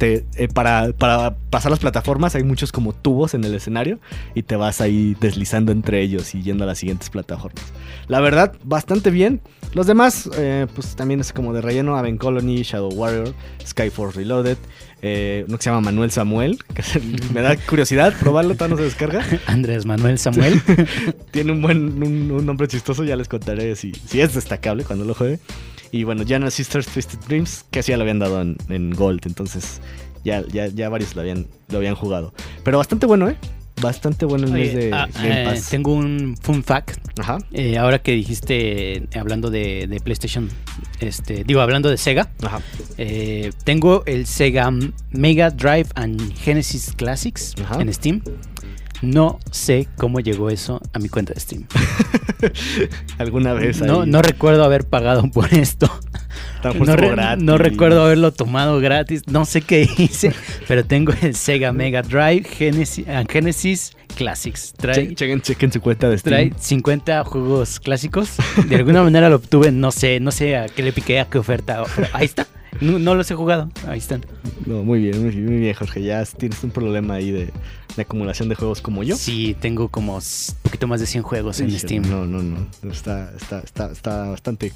eh, 0.00 0.48
para, 0.52 0.92
para, 0.92 1.36
pasar 1.50 1.70
las 1.70 1.80
plataformas 1.80 2.34
hay 2.34 2.44
muchos 2.44 2.72
como 2.72 2.92
tubos 2.92 3.34
en 3.34 3.44
el 3.44 3.54
escenario 3.54 3.98
y 4.34 4.42
te 4.42 4.56
vas 4.56 4.80
ahí 4.80 5.16
deslizando 5.20 5.72
entre 5.76 6.00
ellos 6.00 6.34
y 6.34 6.42
yendo 6.42 6.64
a 6.64 6.66
las 6.66 6.78
siguientes 6.78 7.10
plataformas. 7.10 7.64
La 8.08 8.20
verdad, 8.20 8.54
bastante 8.64 9.10
bien. 9.10 9.40
Los 9.74 9.86
demás, 9.86 10.30
pues 10.74 10.96
también 10.96 11.20
es 11.20 11.32
como 11.32 11.52
de 11.52 11.60
relleno: 11.60 11.96
Aven 11.96 12.16
Colony, 12.16 12.62
Shadow 12.62 12.92
Warrior, 12.92 13.34
Skyforce 13.64 14.18
Reloaded 14.18 14.58
eh, 15.02 15.44
uno 15.46 15.58
que 15.58 15.62
se 15.62 15.70
llama 15.70 15.82
Manuel 15.82 16.10
Samuel, 16.10 16.58
que 16.74 16.82
me 17.34 17.42
da 17.42 17.56
curiosidad 17.56 18.14
probarlo, 18.18 18.54
todavía 18.54 18.76
no 18.76 18.78
se 18.78 18.84
descarga. 18.84 19.24
Andrés 19.46 19.84
Manuel 19.84 20.18
Samuel. 20.18 20.60
Tiene 21.30 21.52
un 21.52 21.62
buen 21.62 22.02
un, 22.02 22.46
nombre 22.46 22.66
chistoso, 22.66 23.04
ya 23.04 23.16
les 23.16 23.28
contaré 23.28 23.76
si, 23.76 23.92
si 23.92 24.20
es 24.20 24.34
destacable 24.34 24.84
cuando 24.84 25.04
lo 25.04 25.14
juegue. 25.14 25.38
Y 25.92 26.04
bueno, 26.04 26.24
Jana 26.26 26.50
Sisters 26.50 26.86
Twisted 26.86 27.18
Dreams, 27.28 27.66
que 27.70 27.80
así 27.80 27.92
ya 27.92 27.98
lo 27.98 28.02
habían 28.02 28.18
dado 28.18 28.40
en, 28.42 28.90
Gold, 28.90 29.20
entonces 29.26 29.80
ya, 30.24 30.44
ya, 30.48 30.66
ya 30.66 30.88
varios 30.88 31.14
lo 31.14 31.20
habían, 31.20 31.46
lo 31.68 31.78
habían 31.78 31.94
jugado. 31.94 32.32
Pero 32.64 32.78
bastante 32.78 33.06
bueno, 33.06 33.28
¿eh? 33.28 33.36
Bastante 33.80 34.24
bueno 34.24 34.46
el 34.46 34.52
mes 34.52 34.74
de 34.74 34.90
ah, 34.92 35.06
Game 35.14 35.42
eh, 35.42 35.44
Pass. 35.44 35.68
tengo 35.68 35.92
un 35.92 36.36
fun 36.40 36.62
fact. 36.64 36.98
Ajá, 37.18 37.38
Eh, 37.52 37.76
ahora 37.78 37.98
que 38.00 38.12
dijiste, 38.12 39.06
hablando 39.18 39.50
de, 39.50 39.86
de 39.86 40.00
PlayStation, 40.00 40.48
este, 41.00 41.44
digo, 41.44 41.60
hablando 41.60 41.90
de 41.90 41.96
Sega, 41.98 42.30
ajá. 42.42 42.60
eh, 42.98 43.52
tengo 43.64 44.02
el 44.06 44.26
Sega 44.26 44.70
Mega 45.10 45.50
Drive 45.50 45.88
and 45.94 46.34
Genesis 46.36 46.92
Classics 46.96 47.54
Ajá. 47.62 47.80
en 47.82 47.92
Steam. 47.92 48.22
No 49.02 49.38
sé 49.50 49.88
cómo 49.98 50.20
llegó 50.20 50.48
eso 50.48 50.80
a 50.94 50.98
mi 50.98 51.10
cuenta 51.10 51.34
de 51.34 51.40
Steam. 51.40 51.66
Alguna 53.18 53.52
vez 53.52 53.80
no 53.82 54.22
recuerdo 54.22 54.64
haber 54.64 54.86
pagado 54.86 55.30
por 55.30 55.52
esto. 55.52 55.90
No, 56.72 56.78
justo 56.78 56.96
re- 56.96 57.10
gratis. 57.10 57.44
no 57.44 57.58
recuerdo 57.58 58.04
haberlo 58.04 58.32
tomado 58.32 58.78
gratis. 58.80 59.22
No 59.26 59.44
sé 59.44 59.60
qué 59.62 59.82
hice, 59.98 60.32
pero 60.68 60.84
tengo 60.84 61.12
el 61.22 61.34
Sega 61.34 61.72
Mega 61.72 62.02
Drive 62.02 62.44
Genesis, 62.44 63.06
ah, 63.08 63.24
Genesis 63.28 63.96
Classics. 64.16 64.72
Trae, 64.76 65.08
Che- 65.08 65.14
chequen, 65.14 65.40
chequen 65.42 65.72
su 65.72 65.80
cuenta 65.80 66.08
de 66.08 66.18
Steam. 66.18 66.50
trae 66.50 66.52
50 66.62 67.24
juegos 67.24 67.80
clásicos. 67.80 68.30
De 68.68 68.76
alguna 68.76 69.02
manera 69.02 69.28
lo 69.28 69.36
obtuve, 69.36 69.70
no 69.72 69.90
sé, 69.92 70.20
no 70.20 70.30
sé 70.30 70.56
a 70.56 70.66
qué 70.66 70.82
le 70.82 70.92
piqué, 70.92 71.20
a 71.20 71.26
qué 71.26 71.38
oferta. 71.38 71.82
pero 71.94 72.08
ahí 72.12 72.24
está. 72.24 72.46
No, 72.80 72.98
no 72.98 73.14
los 73.14 73.30
he 73.30 73.34
jugado. 73.34 73.70
Ahí 73.88 73.98
están. 73.98 74.24
No, 74.66 74.82
muy 74.82 75.00
bien, 75.00 75.22
muy 75.22 75.30
bien, 75.30 75.46
muy 75.46 75.56
bien, 75.60 75.72
Jorge. 75.74 76.02
Ya 76.02 76.22
tienes 76.26 76.62
un 76.62 76.70
problema 76.70 77.14
ahí 77.14 77.30
de, 77.30 77.46
de 77.96 78.02
acumulación 78.02 78.50
de 78.50 78.54
juegos 78.54 78.82
como 78.82 79.02
yo. 79.02 79.16
Sí, 79.16 79.56
tengo 79.58 79.88
como 79.88 80.18
s- 80.18 80.52
poquito 80.62 80.86
más 80.86 81.00
de 81.00 81.06
100 81.06 81.22
juegos 81.22 81.58
en 81.60 81.70
Steam. 81.70 82.02
No, 82.02 82.26
no, 82.26 82.42
no. 82.42 82.66
Está, 82.92 83.32
está, 83.34 83.60
está, 83.60 83.90
está 83.90 84.28
bastante 84.28 84.72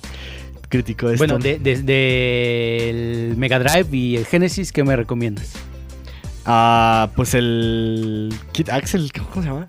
crítico 0.70 1.10
esto. 1.10 1.18
Bueno, 1.18 1.38
de- 1.38 1.58
desde 1.58 2.88
el 2.88 3.36
Mega 3.36 3.58
Drive 3.58 3.94
y 3.94 4.16
el 4.16 4.24
Genesis, 4.24 4.72
¿qué 4.72 4.82
me 4.84 4.96
recomiendas? 4.96 5.52
Ah, 6.46 7.10
pues 7.16 7.34
el 7.34 8.32
Kid 8.52 8.70
Axel, 8.70 9.12
¿cómo 9.12 9.42
se 9.42 9.48
llama? 9.50 9.66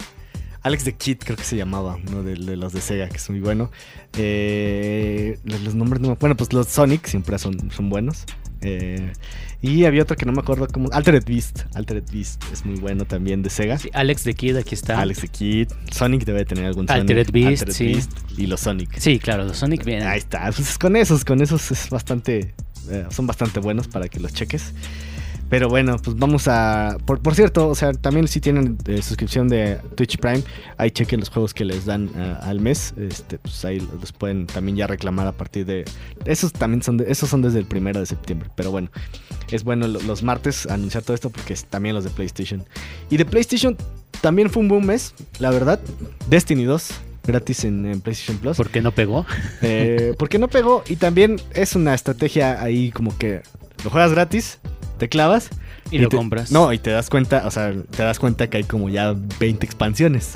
Alex 0.63 0.83
the 0.85 0.93
Kid 0.93 1.17
creo 1.25 1.35
que 1.35 1.43
se 1.43 1.57
llamaba, 1.57 1.97
uno 2.07 2.21
de, 2.23 2.35
de 2.35 2.55
los 2.55 2.71
de 2.71 2.81
Sega, 2.81 3.09
que 3.09 3.17
es 3.17 3.29
muy 3.29 3.39
bueno. 3.39 3.71
Eh, 4.17 5.39
los, 5.43 5.59
los 5.61 5.75
nombres 5.75 6.01
no 6.01 6.09
me 6.09 6.15
Bueno, 6.15 6.37
pues 6.37 6.53
los 6.53 6.67
Sonic 6.67 7.05
siempre 7.07 7.37
son, 7.39 7.71
son 7.71 7.89
buenos. 7.89 8.25
Eh, 8.61 9.11
y 9.61 9.85
había 9.85 10.03
otro 10.03 10.15
que 10.15 10.25
no 10.25 10.31
me 10.31 10.39
acuerdo 10.39 10.67
cómo. 10.67 10.89
Altered 10.91 11.23
Beast. 11.25 11.61
Altered 11.75 12.03
Beast 12.11 12.43
es 12.51 12.65
muy 12.65 12.79
bueno 12.79 13.05
también 13.05 13.43
de 13.43 13.49
Sega. 13.49 13.77
Sí, 13.77 13.89
Alex 13.93 14.23
de 14.23 14.33
Kid, 14.33 14.55
aquí 14.57 14.75
está. 14.75 14.99
Alex 14.99 15.19
the 15.21 15.27
Kid. 15.27 15.67
Sonic 15.91 16.25
debe 16.25 16.45
tener 16.45 16.65
algún 16.65 16.87
Sonic. 16.87 17.01
Altered 17.01 17.31
Beast, 17.31 17.69
sí. 17.71 17.99
y 18.37 18.47
los 18.47 18.61
Sonic. 18.61 18.97
Sí, 18.97 19.19
claro, 19.19 19.43
los 19.45 19.57
Sonic 19.57 19.83
vienen. 19.85 20.07
Ahí 20.07 20.19
está. 20.19 20.51
Pues 20.51 20.77
con 20.77 20.95
esos, 20.95 21.25
con 21.25 21.41
esos 21.41 21.71
es 21.71 21.89
bastante. 21.89 22.53
eh, 22.89 23.05
son 23.09 23.27
bastante 23.27 23.59
buenos 23.59 23.87
para 23.87 24.07
que 24.09 24.19
los 24.19 24.33
cheques. 24.33 24.73
Pero 25.51 25.67
bueno, 25.67 25.97
pues 26.01 26.17
vamos 26.17 26.47
a. 26.47 26.95
Por, 27.05 27.19
por 27.21 27.35
cierto, 27.35 27.67
o 27.67 27.75
sea, 27.75 27.91
también 27.91 28.27
si 28.29 28.39
tienen 28.39 28.77
eh, 28.87 29.01
suscripción 29.01 29.49
de 29.49 29.77
Twitch 29.95 30.17
Prime, 30.17 30.41
ahí 30.77 30.89
chequen 30.91 31.19
los 31.19 31.29
juegos 31.29 31.53
que 31.53 31.65
les 31.65 31.85
dan 31.85 32.09
eh, 32.15 32.35
al 32.41 32.61
mes. 32.61 32.93
Este, 32.97 33.37
pues 33.37 33.63
ahí 33.65 33.85
los 33.99 34.13
pueden 34.13 34.47
también 34.47 34.77
ya 34.77 34.87
reclamar 34.87 35.27
a 35.27 35.33
partir 35.33 35.65
de. 35.65 35.83
Esos 36.25 36.53
también 36.53 36.81
son 36.81 36.95
de- 36.97 37.11
esos 37.11 37.29
son 37.29 37.41
desde 37.41 37.59
el 37.59 37.65
primero 37.65 37.99
de 37.99 38.05
septiembre. 38.05 38.49
Pero 38.55 38.71
bueno, 38.71 38.89
es 39.51 39.63
bueno 39.65 39.87
lo- 39.89 39.99
los 39.99 40.23
martes 40.23 40.65
anunciar 40.67 41.03
todo 41.03 41.15
esto 41.15 41.29
porque 41.29 41.51
es 41.53 41.65
también 41.65 41.95
los 41.95 42.05
de 42.05 42.11
PlayStation. 42.11 42.63
Y 43.09 43.17
de 43.17 43.25
PlayStation 43.25 43.75
también 44.21 44.49
fue 44.49 44.63
un 44.63 44.69
buen 44.69 44.85
mes, 44.85 45.13
la 45.39 45.51
verdad. 45.51 45.81
Destiny 46.29 46.63
2, 46.63 46.91
gratis 47.27 47.65
en, 47.65 47.85
en 47.87 47.99
PlayStation 47.99 48.37
Plus. 48.37 48.55
¿Por 48.55 48.69
qué 48.69 48.81
no 48.81 48.93
pegó? 48.93 49.25
Eh, 49.61 50.15
porque 50.17 50.39
no 50.39 50.47
pegó 50.47 50.81
y 50.87 50.95
también 50.95 51.41
es 51.53 51.75
una 51.75 51.93
estrategia 51.93 52.61
ahí 52.63 52.89
como 52.91 53.17
que 53.17 53.41
lo 53.83 53.89
juegas 53.89 54.11
gratis, 54.11 54.59
te 55.01 55.09
clavas 55.09 55.49
Y, 55.89 55.97
lo 55.97 56.09
te- 56.09 56.15
compras. 56.15 56.51
No, 56.51 56.71
y 56.71 56.77
te 56.77 56.91
das 56.91 57.09
cuenta, 57.09 57.47
o 57.47 57.49
sea, 57.51 57.73
te 57.89 58.03
das 58.03 58.19
cuenta 58.19 58.51
que 58.51 58.57
hay 58.57 58.63
como 58.65 58.87
ya 58.87 59.15
20 59.39 59.65
expansiones 59.65 60.33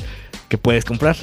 que 0.50 0.58
puedes 0.58 0.84
comprar. 0.86 1.16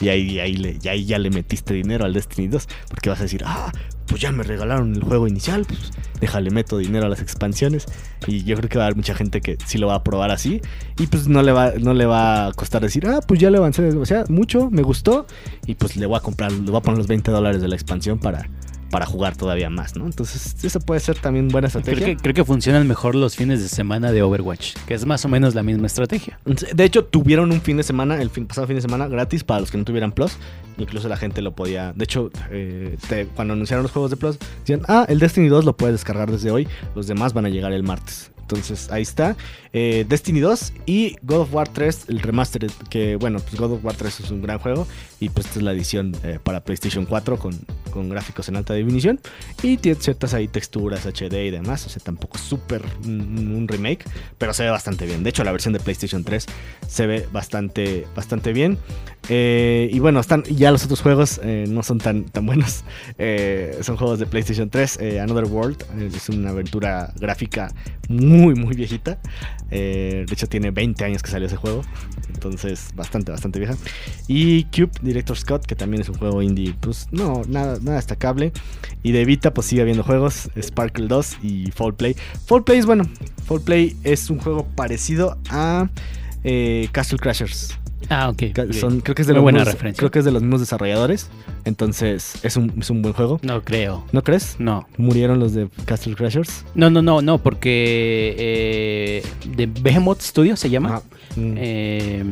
Y 0.00 0.08
ahí, 0.08 0.40
ahí, 0.40 0.54
le, 0.54 0.78
y 0.82 0.88
ahí 0.88 1.04
ya 1.04 1.18
le 1.18 1.28
metiste 1.28 1.74
dinero 1.74 2.06
al 2.06 2.14
Destiny 2.14 2.48
2. 2.48 2.66
Porque 2.88 3.10
vas 3.10 3.20
a 3.20 3.24
decir, 3.24 3.42
ah, 3.44 3.70
pues 4.06 4.22
ya 4.22 4.32
me 4.32 4.42
regalaron 4.42 4.94
el 4.94 5.02
juego 5.02 5.28
inicial, 5.28 5.66
pues 5.66 5.90
déjale, 6.18 6.50
meto 6.50 6.78
dinero 6.78 7.04
a 7.04 7.08
las 7.10 7.20
expansiones. 7.20 7.84
Y 8.26 8.42
yo 8.44 8.56
creo 8.56 8.70
que 8.70 8.78
va 8.78 8.84
a 8.84 8.86
haber 8.86 8.96
mucha 8.96 9.14
gente 9.14 9.42
que 9.42 9.58
sí 9.66 9.76
lo 9.76 9.88
va 9.88 9.96
a 9.96 10.02
probar 10.02 10.30
así. 10.30 10.62
Y 10.98 11.08
pues 11.08 11.28
no 11.28 11.42
le 11.42 11.52
va, 11.52 11.72
no 11.78 11.92
le 11.92 12.06
va 12.06 12.46
a 12.46 12.52
costar 12.52 12.80
decir, 12.80 13.06
ah, 13.06 13.20
pues 13.28 13.38
ya 13.38 13.50
le 13.50 13.58
avancé, 13.58 13.86
o 13.88 14.06
sea, 14.06 14.24
mucho, 14.30 14.70
me 14.70 14.80
gustó. 14.80 15.26
Y 15.66 15.74
pues 15.74 15.94
le 15.96 16.06
voy 16.06 16.16
a 16.16 16.20
comprar, 16.20 16.52
le 16.52 16.70
voy 16.70 16.78
a 16.78 16.80
poner 16.82 16.96
los 16.96 17.06
20 17.06 17.30
dólares 17.32 17.60
de 17.60 17.68
la 17.68 17.74
expansión 17.74 18.18
para, 18.18 18.48
para 18.90 19.04
jugar 19.06 19.36
todavía 19.36 19.68
más, 19.70 19.96
¿no? 19.96 20.06
Entonces, 20.06 20.56
eso 20.64 20.80
puede 20.80 21.00
ser 21.00 21.18
también 21.18 21.48
buena 21.48 21.68
Creo 21.68 21.80
estrategia. 21.80 22.06
que, 22.06 22.16
creo 22.22 22.34
que 22.34 22.44
funcionan 22.44 22.86
mejor 22.88 23.14
los 23.14 23.36
fines 23.36 23.60
de 23.62 23.68
semana 23.68 24.12
de 24.12 24.22
Overwatch, 24.22 24.74
que 24.86 24.94
es 24.94 25.04
más 25.04 25.24
o 25.24 25.28
menos 25.28 25.54
la 25.54 25.62
misma 25.62 25.86
estrategia. 25.86 26.38
De 26.74 26.84
hecho, 26.84 27.04
tuvieron 27.04 27.52
un 27.52 27.60
fin 27.60 27.76
de 27.76 27.82
semana, 27.82 28.20
el 28.22 28.30
fin, 28.30 28.46
pasado 28.46 28.66
fin 28.66 28.76
de 28.76 28.82
semana, 28.82 29.06
gratis 29.08 29.44
para 29.44 29.60
los 29.60 29.70
que 29.70 29.78
no 29.78 29.84
tuvieran 29.84 30.12
Plus. 30.12 30.32
Incluso 30.78 31.08
la 31.08 31.16
gente 31.16 31.42
lo 31.42 31.52
podía. 31.52 31.92
De 31.92 32.04
hecho, 32.04 32.30
eh, 32.50 32.96
te- 33.08 33.26
cuando 33.26 33.54
anunciaron 33.54 33.82
los 33.82 33.92
juegos 33.92 34.10
de 34.10 34.16
Plus, 34.16 34.38
decían: 34.60 34.82
Ah, 34.88 35.04
el 35.08 35.18
Destiny 35.18 35.48
2 35.48 35.64
lo 35.64 35.76
puedes 35.76 35.94
descargar 35.94 36.30
desde 36.30 36.50
hoy. 36.50 36.68
Los 36.94 37.06
demás 37.08 37.32
van 37.32 37.46
a 37.46 37.48
llegar 37.48 37.72
el 37.72 37.82
martes. 37.82 38.30
Entonces, 38.50 38.90
ahí 38.90 39.02
está. 39.02 39.36
Eh, 39.74 40.06
Destiny 40.08 40.40
2 40.40 40.72
y 40.86 41.16
God 41.22 41.40
of 41.40 41.54
War 41.54 41.68
3, 41.68 42.06
el 42.08 42.20
remastered. 42.20 42.70
Que 42.88 43.16
bueno, 43.16 43.40
pues 43.40 43.60
God 43.60 43.72
of 43.72 43.84
War 43.84 43.94
3 43.94 44.20
es 44.20 44.30
un 44.30 44.40
gran 44.40 44.58
juego. 44.58 44.86
Y 45.20 45.28
pues 45.28 45.46
esta 45.46 45.58
es 45.58 45.64
la 45.64 45.72
edición 45.72 46.16
eh, 46.24 46.38
para 46.42 46.60
PlayStation 46.60 47.04
4 47.04 47.38
con, 47.38 47.58
con 47.90 48.08
gráficos 48.08 48.48
en 48.48 48.56
alta 48.56 48.72
definición. 48.72 49.20
Y 49.62 49.76
tiene 49.76 50.00
ciertas 50.00 50.32
ahí 50.32 50.48
texturas 50.48 51.04
HD 51.04 51.46
y 51.46 51.50
demás. 51.50 51.84
O 51.84 51.90
sea, 51.90 52.02
tampoco 52.02 52.38
es 52.38 52.42
súper 52.42 52.82
un, 53.04 53.66
remake. 53.68 54.06
Pero 54.38 54.54
se 54.54 54.62
ve 54.62 54.70
bastante 54.70 55.04
bien. 55.04 55.22
De 55.22 55.28
hecho, 55.28 55.44
la 55.44 55.52
versión 55.52 55.74
de 55.74 55.80
PlayStation 55.80 56.24
3 56.24 56.46
se 56.88 57.06
ve 57.06 57.28
bastante, 57.30 58.06
bastante 58.16 58.54
bien. 58.54 58.78
Eh, 59.28 59.90
y 59.92 59.98
bueno, 59.98 60.20
están 60.20 60.42
ya 60.44 60.70
los 60.70 60.84
otros 60.84 61.02
juegos 61.02 61.38
no 61.44 61.82
son 61.82 61.98
tan, 61.98 62.24
tan 62.24 62.46
buenos. 62.46 62.82
Son 63.82 63.96
juegos 63.96 64.18
de 64.18 64.26
PlayStation 64.26 64.70
3. 64.70 64.98
eh, 65.00 65.20
Another 65.20 65.44
World 65.44 65.84
es 66.14 66.28
una 66.28 66.50
aventura 66.50 67.12
gráfica 67.18 67.72
muy, 68.08 68.37
muy 68.38 68.74
viejita. 68.74 69.18
Eh, 69.70 70.24
de 70.26 70.32
hecho, 70.32 70.46
tiene 70.46 70.70
20 70.70 71.04
años 71.04 71.22
que 71.22 71.30
salió 71.30 71.46
ese 71.46 71.56
juego. 71.56 71.82
Entonces, 72.32 72.90
bastante, 72.94 73.32
bastante 73.32 73.58
vieja. 73.58 73.76
Y 74.26 74.64
Cube 74.64 74.90
Director 75.02 75.36
Scott, 75.36 75.66
que 75.66 75.74
también 75.74 76.02
es 76.02 76.08
un 76.08 76.16
juego 76.16 76.42
indie, 76.42 76.74
pues 76.80 77.08
no, 77.10 77.42
nada, 77.48 77.78
nada 77.80 77.96
destacable. 77.96 78.52
Y 79.02 79.12
de 79.12 79.24
Vita, 79.24 79.52
pues 79.52 79.66
sigue 79.66 79.82
habiendo 79.82 80.02
juegos: 80.02 80.50
Sparkle 80.60 81.08
2 81.08 81.38
y 81.42 81.70
Fall 81.72 81.94
Play. 81.94 82.16
Fall 82.46 82.64
Play 82.64 82.78
es 82.78 82.86
bueno. 82.86 83.04
Fall 83.46 83.60
Play 83.60 83.96
es 84.04 84.30
un 84.30 84.38
juego 84.38 84.66
parecido 84.74 85.36
a 85.50 85.88
eh, 86.44 86.88
Castle 86.92 87.18
Crashers. 87.18 87.78
Ah, 88.10 88.28
ok. 88.30 88.42
Son, 88.72 89.00
creo 89.00 89.14
que 89.14 89.22
es 89.22 89.28
de 89.28 89.32
Muy 89.34 89.38
los 89.38 89.42
buena 89.42 89.58
mismos- 89.60 89.72
referencia. 89.72 89.98
Creo 89.98 90.10
que 90.10 90.18
es 90.20 90.24
de 90.24 90.30
los 90.32 90.42
mismos 90.42 90.60
desarrolladores. 90.60 91.28
Entonces, 91.64 92.34
es 92.42 92.56
un, 92.56 92.72
es 92.80 92.88
un 92.90 93.02
buen 93.02 93.12
juego. 93.14 93.38
No 93.42 93.62
creo. 93.62 94.04
¿No 94.12 94.22
crees? 94.22 94.56
No. 94.58 94.86
Murieron 94.96 95.38
los 95.40 95.52
de 95.52 95.68
Castle 95.84 96.14
Crashers. 96.14 96.64
No, 96.74 96.88
no, 96.90 97.02
no, 97.02 97.20
no, 97.22 97.38
porque 97.38 98.34
eh, 98.38 99.22
de 99.54 99.66
Behemoth 99.66 100.20
Studio 100.22 100.56
se 100.56 100.70
llama. 100.70 100.88
Ajá. 100.88 101.02
Mm, 101.36 101.54
Eh. 101.56 102.24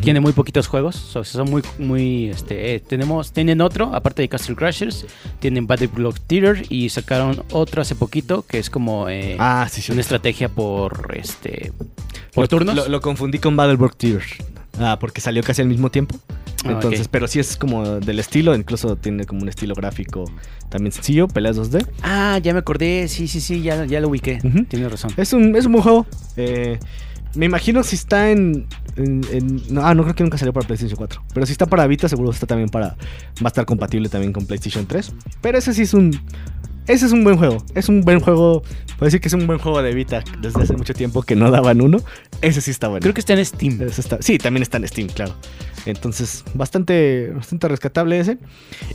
Tiene 0.00 0.18
muy 0.18 0.32
poquitos 0.32 0.66
juegos, 0.66 0.96
so- 0.96 1.22
son 1.22 1.48
muy, 1.48 1.62
muy, 1.78 2.28
este, 2.30 2.74
eh, 2.74 2.80
tenemos, 2.80 3.30
tienen 3.30 3.60
otro, 3.60 3.94
aparte 3.94 4.20
de 4.20 4.28
Castle 4.28 4.56
Crashers, 4.56 5.06
tienen 5.38 5.68
Battle 5.68 5.86
Block 5.86 6.18
Theater 6.26 6.64
y 6.70 6.88
sacaron 6.88 7.44
otro 7.52 7.82
hace 7.82 7.94
poquito 7.94 8.42
que 8.48 8.58
es 8.58 8.68
como 8.68 9.08
eh, 9.08 9.36
Ah, 9.38 9.68
sí, 9.70 9.80
sí. 9.82 9.92
una 9.92 10.00
estrategia 10.00 10.48
por, 10.48 11.14
este, 11.16 11.70
por 12.34 12.42
Lo- 12.42 12.48
turnos. 12.48 12.74
Lo, 12.74 12.88
lo 12.88 13.00
confundí 13.00 13.38
con 13.38 13.54
Battlebrook 13.54 13.94
Theater. 13.96 14.24
Ah, 14.78 14.98
porque 15.00 15.20
salió 15.20 15.42
casi 15.42 15.62
al 15.62 15.68
mismo 15.68 15.90
tiempo. 15.90 16.16
Ah, 16.64 16.72
Entonces, 16.72 17.08
pero 17.08 17.28
sí 17.28 17.38
es 17.38 17.56
como 17.56 18.00
del 18.00 18.18
estilo, 18.18 18.54
incluso 18.54 18.96
tiene 18.96 19.24
como 19.24 19.42
un 19.42 19.48
estilo 19.48 19.74
gráfico 19.74 20.24
también 20.68 20.92
sencillo, 20.92 21.28
peleas 21.28 21.56
2D. 21.56 21.86
Ah, 22.02 22.38
ya 22.42 22.52
me 22.52 22.58
acordé, 22.58 23.06
sí, 23.08 23.28
sí, 23.28 23.40
sí, 23.40 23.62
ya, 23.62 23.84
ya 23.84 24.00
lo 24.00 24.08
ubiqué, 24.08 24.38
Ujú. 24.42 24.64
tienes 24.64 24.90
razón. 24.90 25.12
Es 25.16 25.32
un, 25.32 25.54
es 25.54 25.66
un 25.66 25.72
buen 25.72 25.82
juego. 25.84 26.06
Eh, 26.36 26.78
me 27.34 27.46
imagino 27.46 27.82
si 27.84 27.94
está 27.96 28.30
en, 28.30 28.66
en- 28.96 29.20
en- 29.30 29.62
no, 29.72 29.86
ah, 29.86 29.94
no 29.94 30.02
creo 30.02 30.14
que 30.14 30.24
nunca 30.24 30.38
salió 30.38 30.52
para 30.52 30.66
PlayStation 30.66 30.96
4. 30.96 31.22
Pero 31.34 31.46
si 31.46 31.52
está 31.52 31.66
para 31.66 31.86
Vita, 31.86 32.08
seguro 32.08 32.30
está 32.30 32.46
también 32.46 32.68
para. 32.70 32.88
Va 32.88 33.44
a 33.44 33.48
estar 33.48 33.64
compatible 33.66 34.08
también 34.08 34.32
con 34.32 34.46
PlayStation 34.46 34.86
3. 34.86 35.12
Pero 35.40 35.58
ese 35.58 35.72
sí 35.74 35.82
es 35.82 35.94
un. 35.94 36.18
Ese 36.88 37.06
es 37.06 37.12
un 37.12 37.24
buen 37.24 37.36
juego. 37.36 37.64
Es 37.74 37.88
un 37.88 38.02
buen 38.02 38.20
juego. 38.20 38.62
Puedo 38.98 39.06
decir 39.06 39.20
que 39.20 39.28
es 39.28 39.34
un 39.34 39.46
buen 39.46 39.58
juego 39.58 39.82
de 39.82 39.92
Vita 39.92 40.22
desde 40.40 40.62
hace 40.62 40.72
mucho 40.74 40.94
tiempo 40.94 41.22
que 41.22 41.36
no 41.36 41.50
daban 41.50 41.80
uno. 41.80 41.98
Ese 42.42 42.60
sí 42.60 42.70
está 42.70 42.88
bueno. 42.88 43.02
Creo 43.02 43.12
que 43.14 43.20
está 43.20 43.34
en 43.34 43.44
Steam. 43.44 43.80
Está- 43.82 44.18
sí, 44.22 44.38
también 44.38 44.62
está 44.62 44.78
en 44.78 44.88
Steam, 44.88 45.08
claro. 45.08 45.34
Entonces, 45.86 46.44
bastante, 46.54 47.30
bastante 47.34 47.68
rescatable 47.68 48.18
ese. 48.18 48.38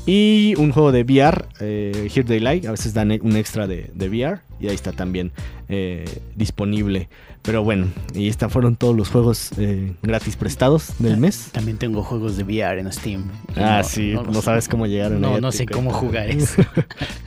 Y 0.05 0.53
un 0.57 0.71
juego 0.71 0.91
de 0.91 1.03
VR, 1.03 1.45
eh, 1.59 2.09
Here 2.13 2.23
They 2.25 2.39
Lie. 2.39 2.67
A 2.67 2.71
veces 2.71 2.93
dan 2.93 3.11
un 3.21 3.35
extra 3.37 3.65
de, 3.67 3.89
de 3.93 4.09
VR. 4.09 4.41
Y 4.59 4.67
ahí 4.67 4.75
está 4.75 4.91
también 4.91 5.31
eh, 5.69 6.05
disponible. 6.35 7.09
Pero 7.41 7.63
bueno, 7.63 7.87
y 8.13 8.27
estos 8.27 8.51
fueron 8.53 8.75
todos 8.75 8.95
los 8.95 9.09
juegos 9.09 9.49
eh, 9.57 9.93
gratis 10.03 10.35
prestados 10.35 10.89
del 10.99 11.17
mes. 11.17 11.49
También 11.51 11.77
tengo 11.79 12.03
juegos 12.03 12.37
de 12.37 12.43
VR 12.43 12.79
en 12.79 12.91
Steam. 12.93 13.23
Ah, 13.55 13.79
no- 13.81 13.83
sí, 13.83 14.11
no 14.13 14.21
no, 14.23 14.41
sabes 14.43 14.67
cómo 14.67 14.85
llegaron. 14.85 15.19
No, 15.19 15.41
no 15.41 15.51
sé 15.51 15.65
cómo 15.65 15.91
jugar 15.91 16.29
eso. 16.29 16.61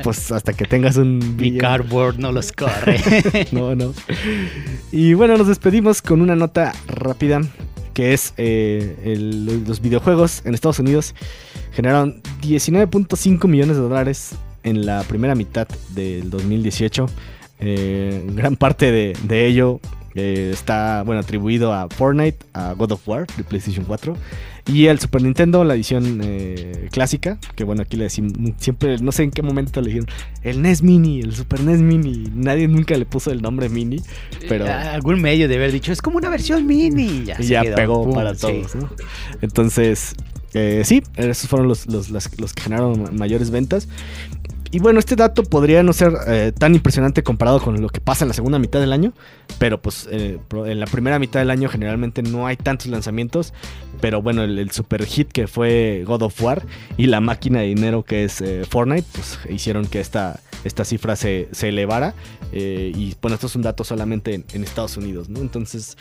Pues 0.04 0.30
hasta 0.30 0.52
que 0.52 0.66
tengas 0.66 0.97
un 0.99 1.37
Mi 1.37 1.59
cardboard 1.59 2.18
no 2.18 2.30
los 2.30 2.52
corre. 2.52 3.00
No, 3.50 3.75
no. 3.75 3.92
Y 4.92 5.14
bueno, 5.14 5.37
nos 5.37 5.49
despedimos 5.49 6.00
con 6.00 6.21
una 6.21 6.37
nota 6.37 6.73
rápida. 6.87 7.40
Que 7.95 8.13
es 8.13 8.35
eh, 8.37 9.17
los 9.67 9.81
videojuegos 9.81 10.43
en 10.45 10.55
Estados 10.55 10.79
Unidos 10.79 11.15
generaron 11.73 12.21
19.5 12.43 13.49
millones 13.49 13.77
de 13.77 13.83
dólares 13.83 14.35
en 14.63 14.85
la 14.85 15.03
primera 15.05 15.35
mitad 15.35 15.67
del 15.91 16.29
2018. 16.31 17.07
Eh, 17.61 18.27
gran 18.35 18.57
parte 18.57 18.91
de 18.93 19.47
ello 19.47 19.81
eh, 20.14 20.50
está 20.52 21.02
bueno 21.04 21.21
atribuido 21.21 21.73
a 21.73 21.88
Fortnite, 21.88 22.38
a 22.52 22.73
God 22.75 22.92
of 22.92 23.09
War 23.09 23.26
de 23.37 23.44
PlayStation 23.44 23.85
4 23.85 24.16
y 24.73 24.87
el 24.87 24.99
Super 24.99 25.21
Nintendo, 25.23 25.62
la 25.64 25.75
edición 25.75 26.21
eh, 26.25 26.88
clásica, 26.90 27.38
que 27.54 27.64
bueno, 27.64 27.83
aquí 27.83 27.97
le 27.99 28.04
decimos 28.04 28.33
siempre, 28.59 28.97
no 28.99 29.12
sé 29.12 29.25
en 29.25 29.30
qué 29.30 29.42
momento 29.42 29.80
le 29.83 29.88
dijeron 29.88 30.09
el 30.42 30.62
NES 30.62 30.83
Mini, 30.83 31.21
el 31.21 31.35
Super 31.35 31.61
NES 31.61 31.80
Mini, 31.80 32.30
nadie 32.35 32.66
nunca 32.68 32.97
le 32.97 33.04
puso 33.04 33.30
el 33.30 33.42
nombre 33.42 33.68
Mini, 33.68 34.00
pero 34.49 34.66
Eh, 34.66 34.71
algún 34.73 35.21
medio 35.21 35.49
de 35.49 35.56
haber 35.56 35.71
dicho, 35.73 35.92
es 35.92 36.00
como 36.00 36.16
una 36.16 36.30
versión 36.30 36.66
mini. 36.66 37.25
Ya, 37.25 37.37
y 37.38 37.44
ya 37.44 37.62
quedó. 37.62 37.75
pegó 37.75 38.12
para 38.14 38.35
sí. 38.35 38.40
todos, 38.40 38.75
¿no? 38.76 38.88
Entonces, 39.42 40.14
eh, 40.54 40.83
sí, 40.85 41.02
esos 41.16 41.49
fueron 41.50 41.68
los, 41.68 41.87
los- 41.87 42.09
los 42.11 42.52
que 42.54 42.62
generaron 42.62 43.14
mayores 43.16 43.50
ventas. 43.50 43.88
Y 44.75 44.81
bueno, 44.81 44.99
este 44.99 45.14
dato 45.14 45.45
podría 45.45 45.85
no 45.85 45.93
ser 45.93 46.12
eh, 46.26 46.50
tan 46.50 46.75
impresionante 46.75 47.23
comparado 47.23 47.61
con 47.61 47.81
lo 47.81 47.88
que 47.90 48.00
pasa 48.00 48.25
en 48.25 48.28
la 48.31 48.35
segunda 48.35 48.59
mitad 48.59 48.81
del 48.81 48.93
año, 48.93 49.12
pero 49.61 49.81
pues 49.81 50.09
eh, 50.11 50.40
en 50.52 50.81
la 50.81 50.87
primera 50.87 51.21
mitad 51.21 51.38
del 51.38 51.50
año 51.50 51.69
generalmente 51.69 52.25
no 52.25 52.49
hay 52.49 52.57
tantos 52.57 52.88
lanzamientos, 52.88 53.52
pero 54.00 54.21
bueno, 54.21 54.43
el, 54.43 54.69
super 54.73 55.07
hit 55.07 55.31
que 55.31 55.47
fue 55.47 56.02
God 56.04 56.23
of 56.23 56.43
War 56.43 56.66
y 56.97 57.07
la 57.07 57.21
máquina 57.21 57.61
de 57.61 57.66
dinero 57.66 58.02
que 58.02 58.25
es 58.25 58.40
eh, 58.40 58.64
Fortnite, 58.69 59.07
pues 59.12 59.38
hicieron 59.49 59.87
que 59.87 60.00
esta, 60.00 60.40
esta 60.64 60.85
cifra 60.85 61.14
se, 61.14 61.47
se 61.52 61.69
elevara. 61.69 62.16
y 62.52 63.14
bueno, 63.23 63.37
esto 63.37 63.47
es 63.47 63.54
un 63.54 63.62
dato 63.62 63.85
solamente 63.85 64.35
en, 64.35 64.45
en 64.54 64.64
Estados 64.64 64.97
Unidos, 64.97 65.28
¿no? 65.28 65.38
Entonces 65.38 65.97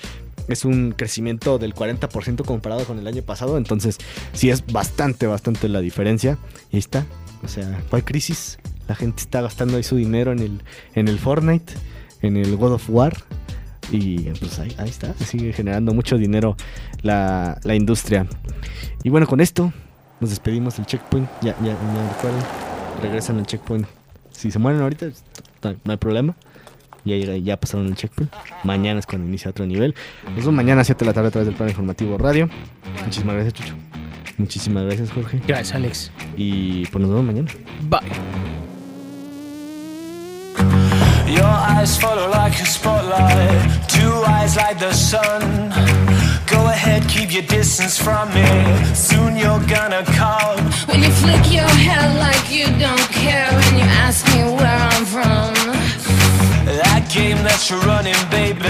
es 0.47 0.65
un 0.65 0.93
crecimiento 0.97 1.59
del 1.59 1.75
40% 1.75 2.43
comparado 2.43 2.85
con 2.85 2.97
el 2.97 3.05
año 3.05 3.21
pasado, 3.21 3.59
entonces 3.59 3.99
sí 4.33 4.49
es 4.49 4.65
bastante, 4.65 5.27
bastante 5.27 5.69
la 5.69 5.79
diferencia. 5.79 6.39
Y 6.71 6.77
ahí 6.77 6.79
está, 6.79 7.05
o 7.43 7.47
sea, 7.47 7.83
¿cuál 7.91 8.03
crisis? 8.03 8.57
La 8.87 8.95
gente 8.95 9.21
está 9.21 9.41
gastando 9.41 9.77
ahí 9.77 9.83
su 9.83 9.95
dinero 9.95 10.31
en 10.31 10.39
el, 10.39 10.61
en 10.95 11.07
el 11.07 11.19
Fortnite, 11.19 11.73
en 12.21 12.37
el 12.37 12.55
God 12.57 12.73
of 12.73 12.89
War. 12.89 13.13
Y 13.91 14.29
pues 14.31 14.59
ahí, 14.59 14.73
ahí 14.77 14.89
está, 14.89 15.13
sigue 15.13 15.53
generando 15.53 15.93
mucho 15.93 16.17
dinero 16.17 16.55
la, 17.01 17.59
la 17.63 17.75
industria. 17.75 18.25
Y 19.03 19.09
bueno, 19.09 19.27
con 19.27 19.41
esto 19.41 19.73
nos 20.19 20.29
despedimos 20.29 20.77
del 20.77 20.85
checkpoint. 20.85 21.29
Ya, 21.41 21.55
ya, 21.59 21.73
ya 21.73 22.09
recuerden, 22.15 22.43
regresan 23.01 23.39
al 23.39 23.45
checkpoint. 23.45 23.85
Si 24.31 24.51
se 24.51 24.59
mueren 24.59 24.81
ahorita, 24.81 25.07
no 25.07 25.69
hay, 25.69 25.77
no 25.83 25.91
hay 25.91 25.97
problema. 25.97 26.35
Ya, 27.05 27.17
ya 27.17 27.57
pasaron 27.59 27.87
el 27.87 27.95
checkpoint. 27.95 28.31
Mañana 28.63 28.99
es 28.99 29.05
cuando 29.05 29.27
inicia 29.27 29.51
otro 29.51 29.65
nivel. 29.65 29.93
Nos 30.25 30.35
vemos 30.37 30.53
mañana 30.53 30.81
a 30.81 30.83
7 30.85 30.99
de 30.99 31.05
la 31.05 31.13
tarde 31.13 31.27
a 31.27 31.31
través 31.31 31.47
del 31.47 31.55
plan 31.55 31.69
informativo 31.69 32.17
radio. 32.17 32.49
Muchísimas 33.03 33.35
gracias, 33.35 33.53
Chucho. 33.53 33.75
Muchísimas 34.37 34.83
gracias, 34.85 35.11
Jorge. 35.11 35.41
Gracias, 35.45 35.75
Alex. 35.75 36.11
Y 36.37 36.85
pues 36.87 37.01
nos 37.01 37.11
vemos 37.11 37.25
mañana. 37.25 37.51
Bye. 37.89 38.32
Your 41.39 41.55
eyes 41.75 41.97
follow 41.97 42.29
like 42.29 42.53
a 42.61 42.65
spotlight, 42.65 43.89
two 43.89 44.13
eyes 44.37 44.55
like 44.55 44.77
the 44.79 44.93
sun. 44.93 45.41
Go 46.45 46.61
ahead, 46.67 47.01
keep 47.09 47.33
your 47.33 47.47
distance 47.57 47.97
from 47.97 48.25
me. 48.33 48.49
Soon 48.93 49.35
you're 49.35 49.65
gonna 49.65 50.03
come. 50.05 50.59
When 50.87 51.01
you 51.01 51.09
flick 51.09 51.51
your 51.51 51.73
hair 51.85 52.05
like 52.19 52.51
you 52.51 52.65
don't 52.77 53.07
care 53.11 53.49
When 53.51 53.77
you 53.79 53.87
ask 54.05 54.25
me 54.33 54.43
where 54.43 54.79
I'm 54.93 55.05
from 55.05 55.53
That 56.65 57.09
game 57.11 57.37
that 57.47 57.61
you're 57.69 57.79
running, 57.81 58.21
baby, 58.29 58.69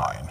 time. 0.00 0.29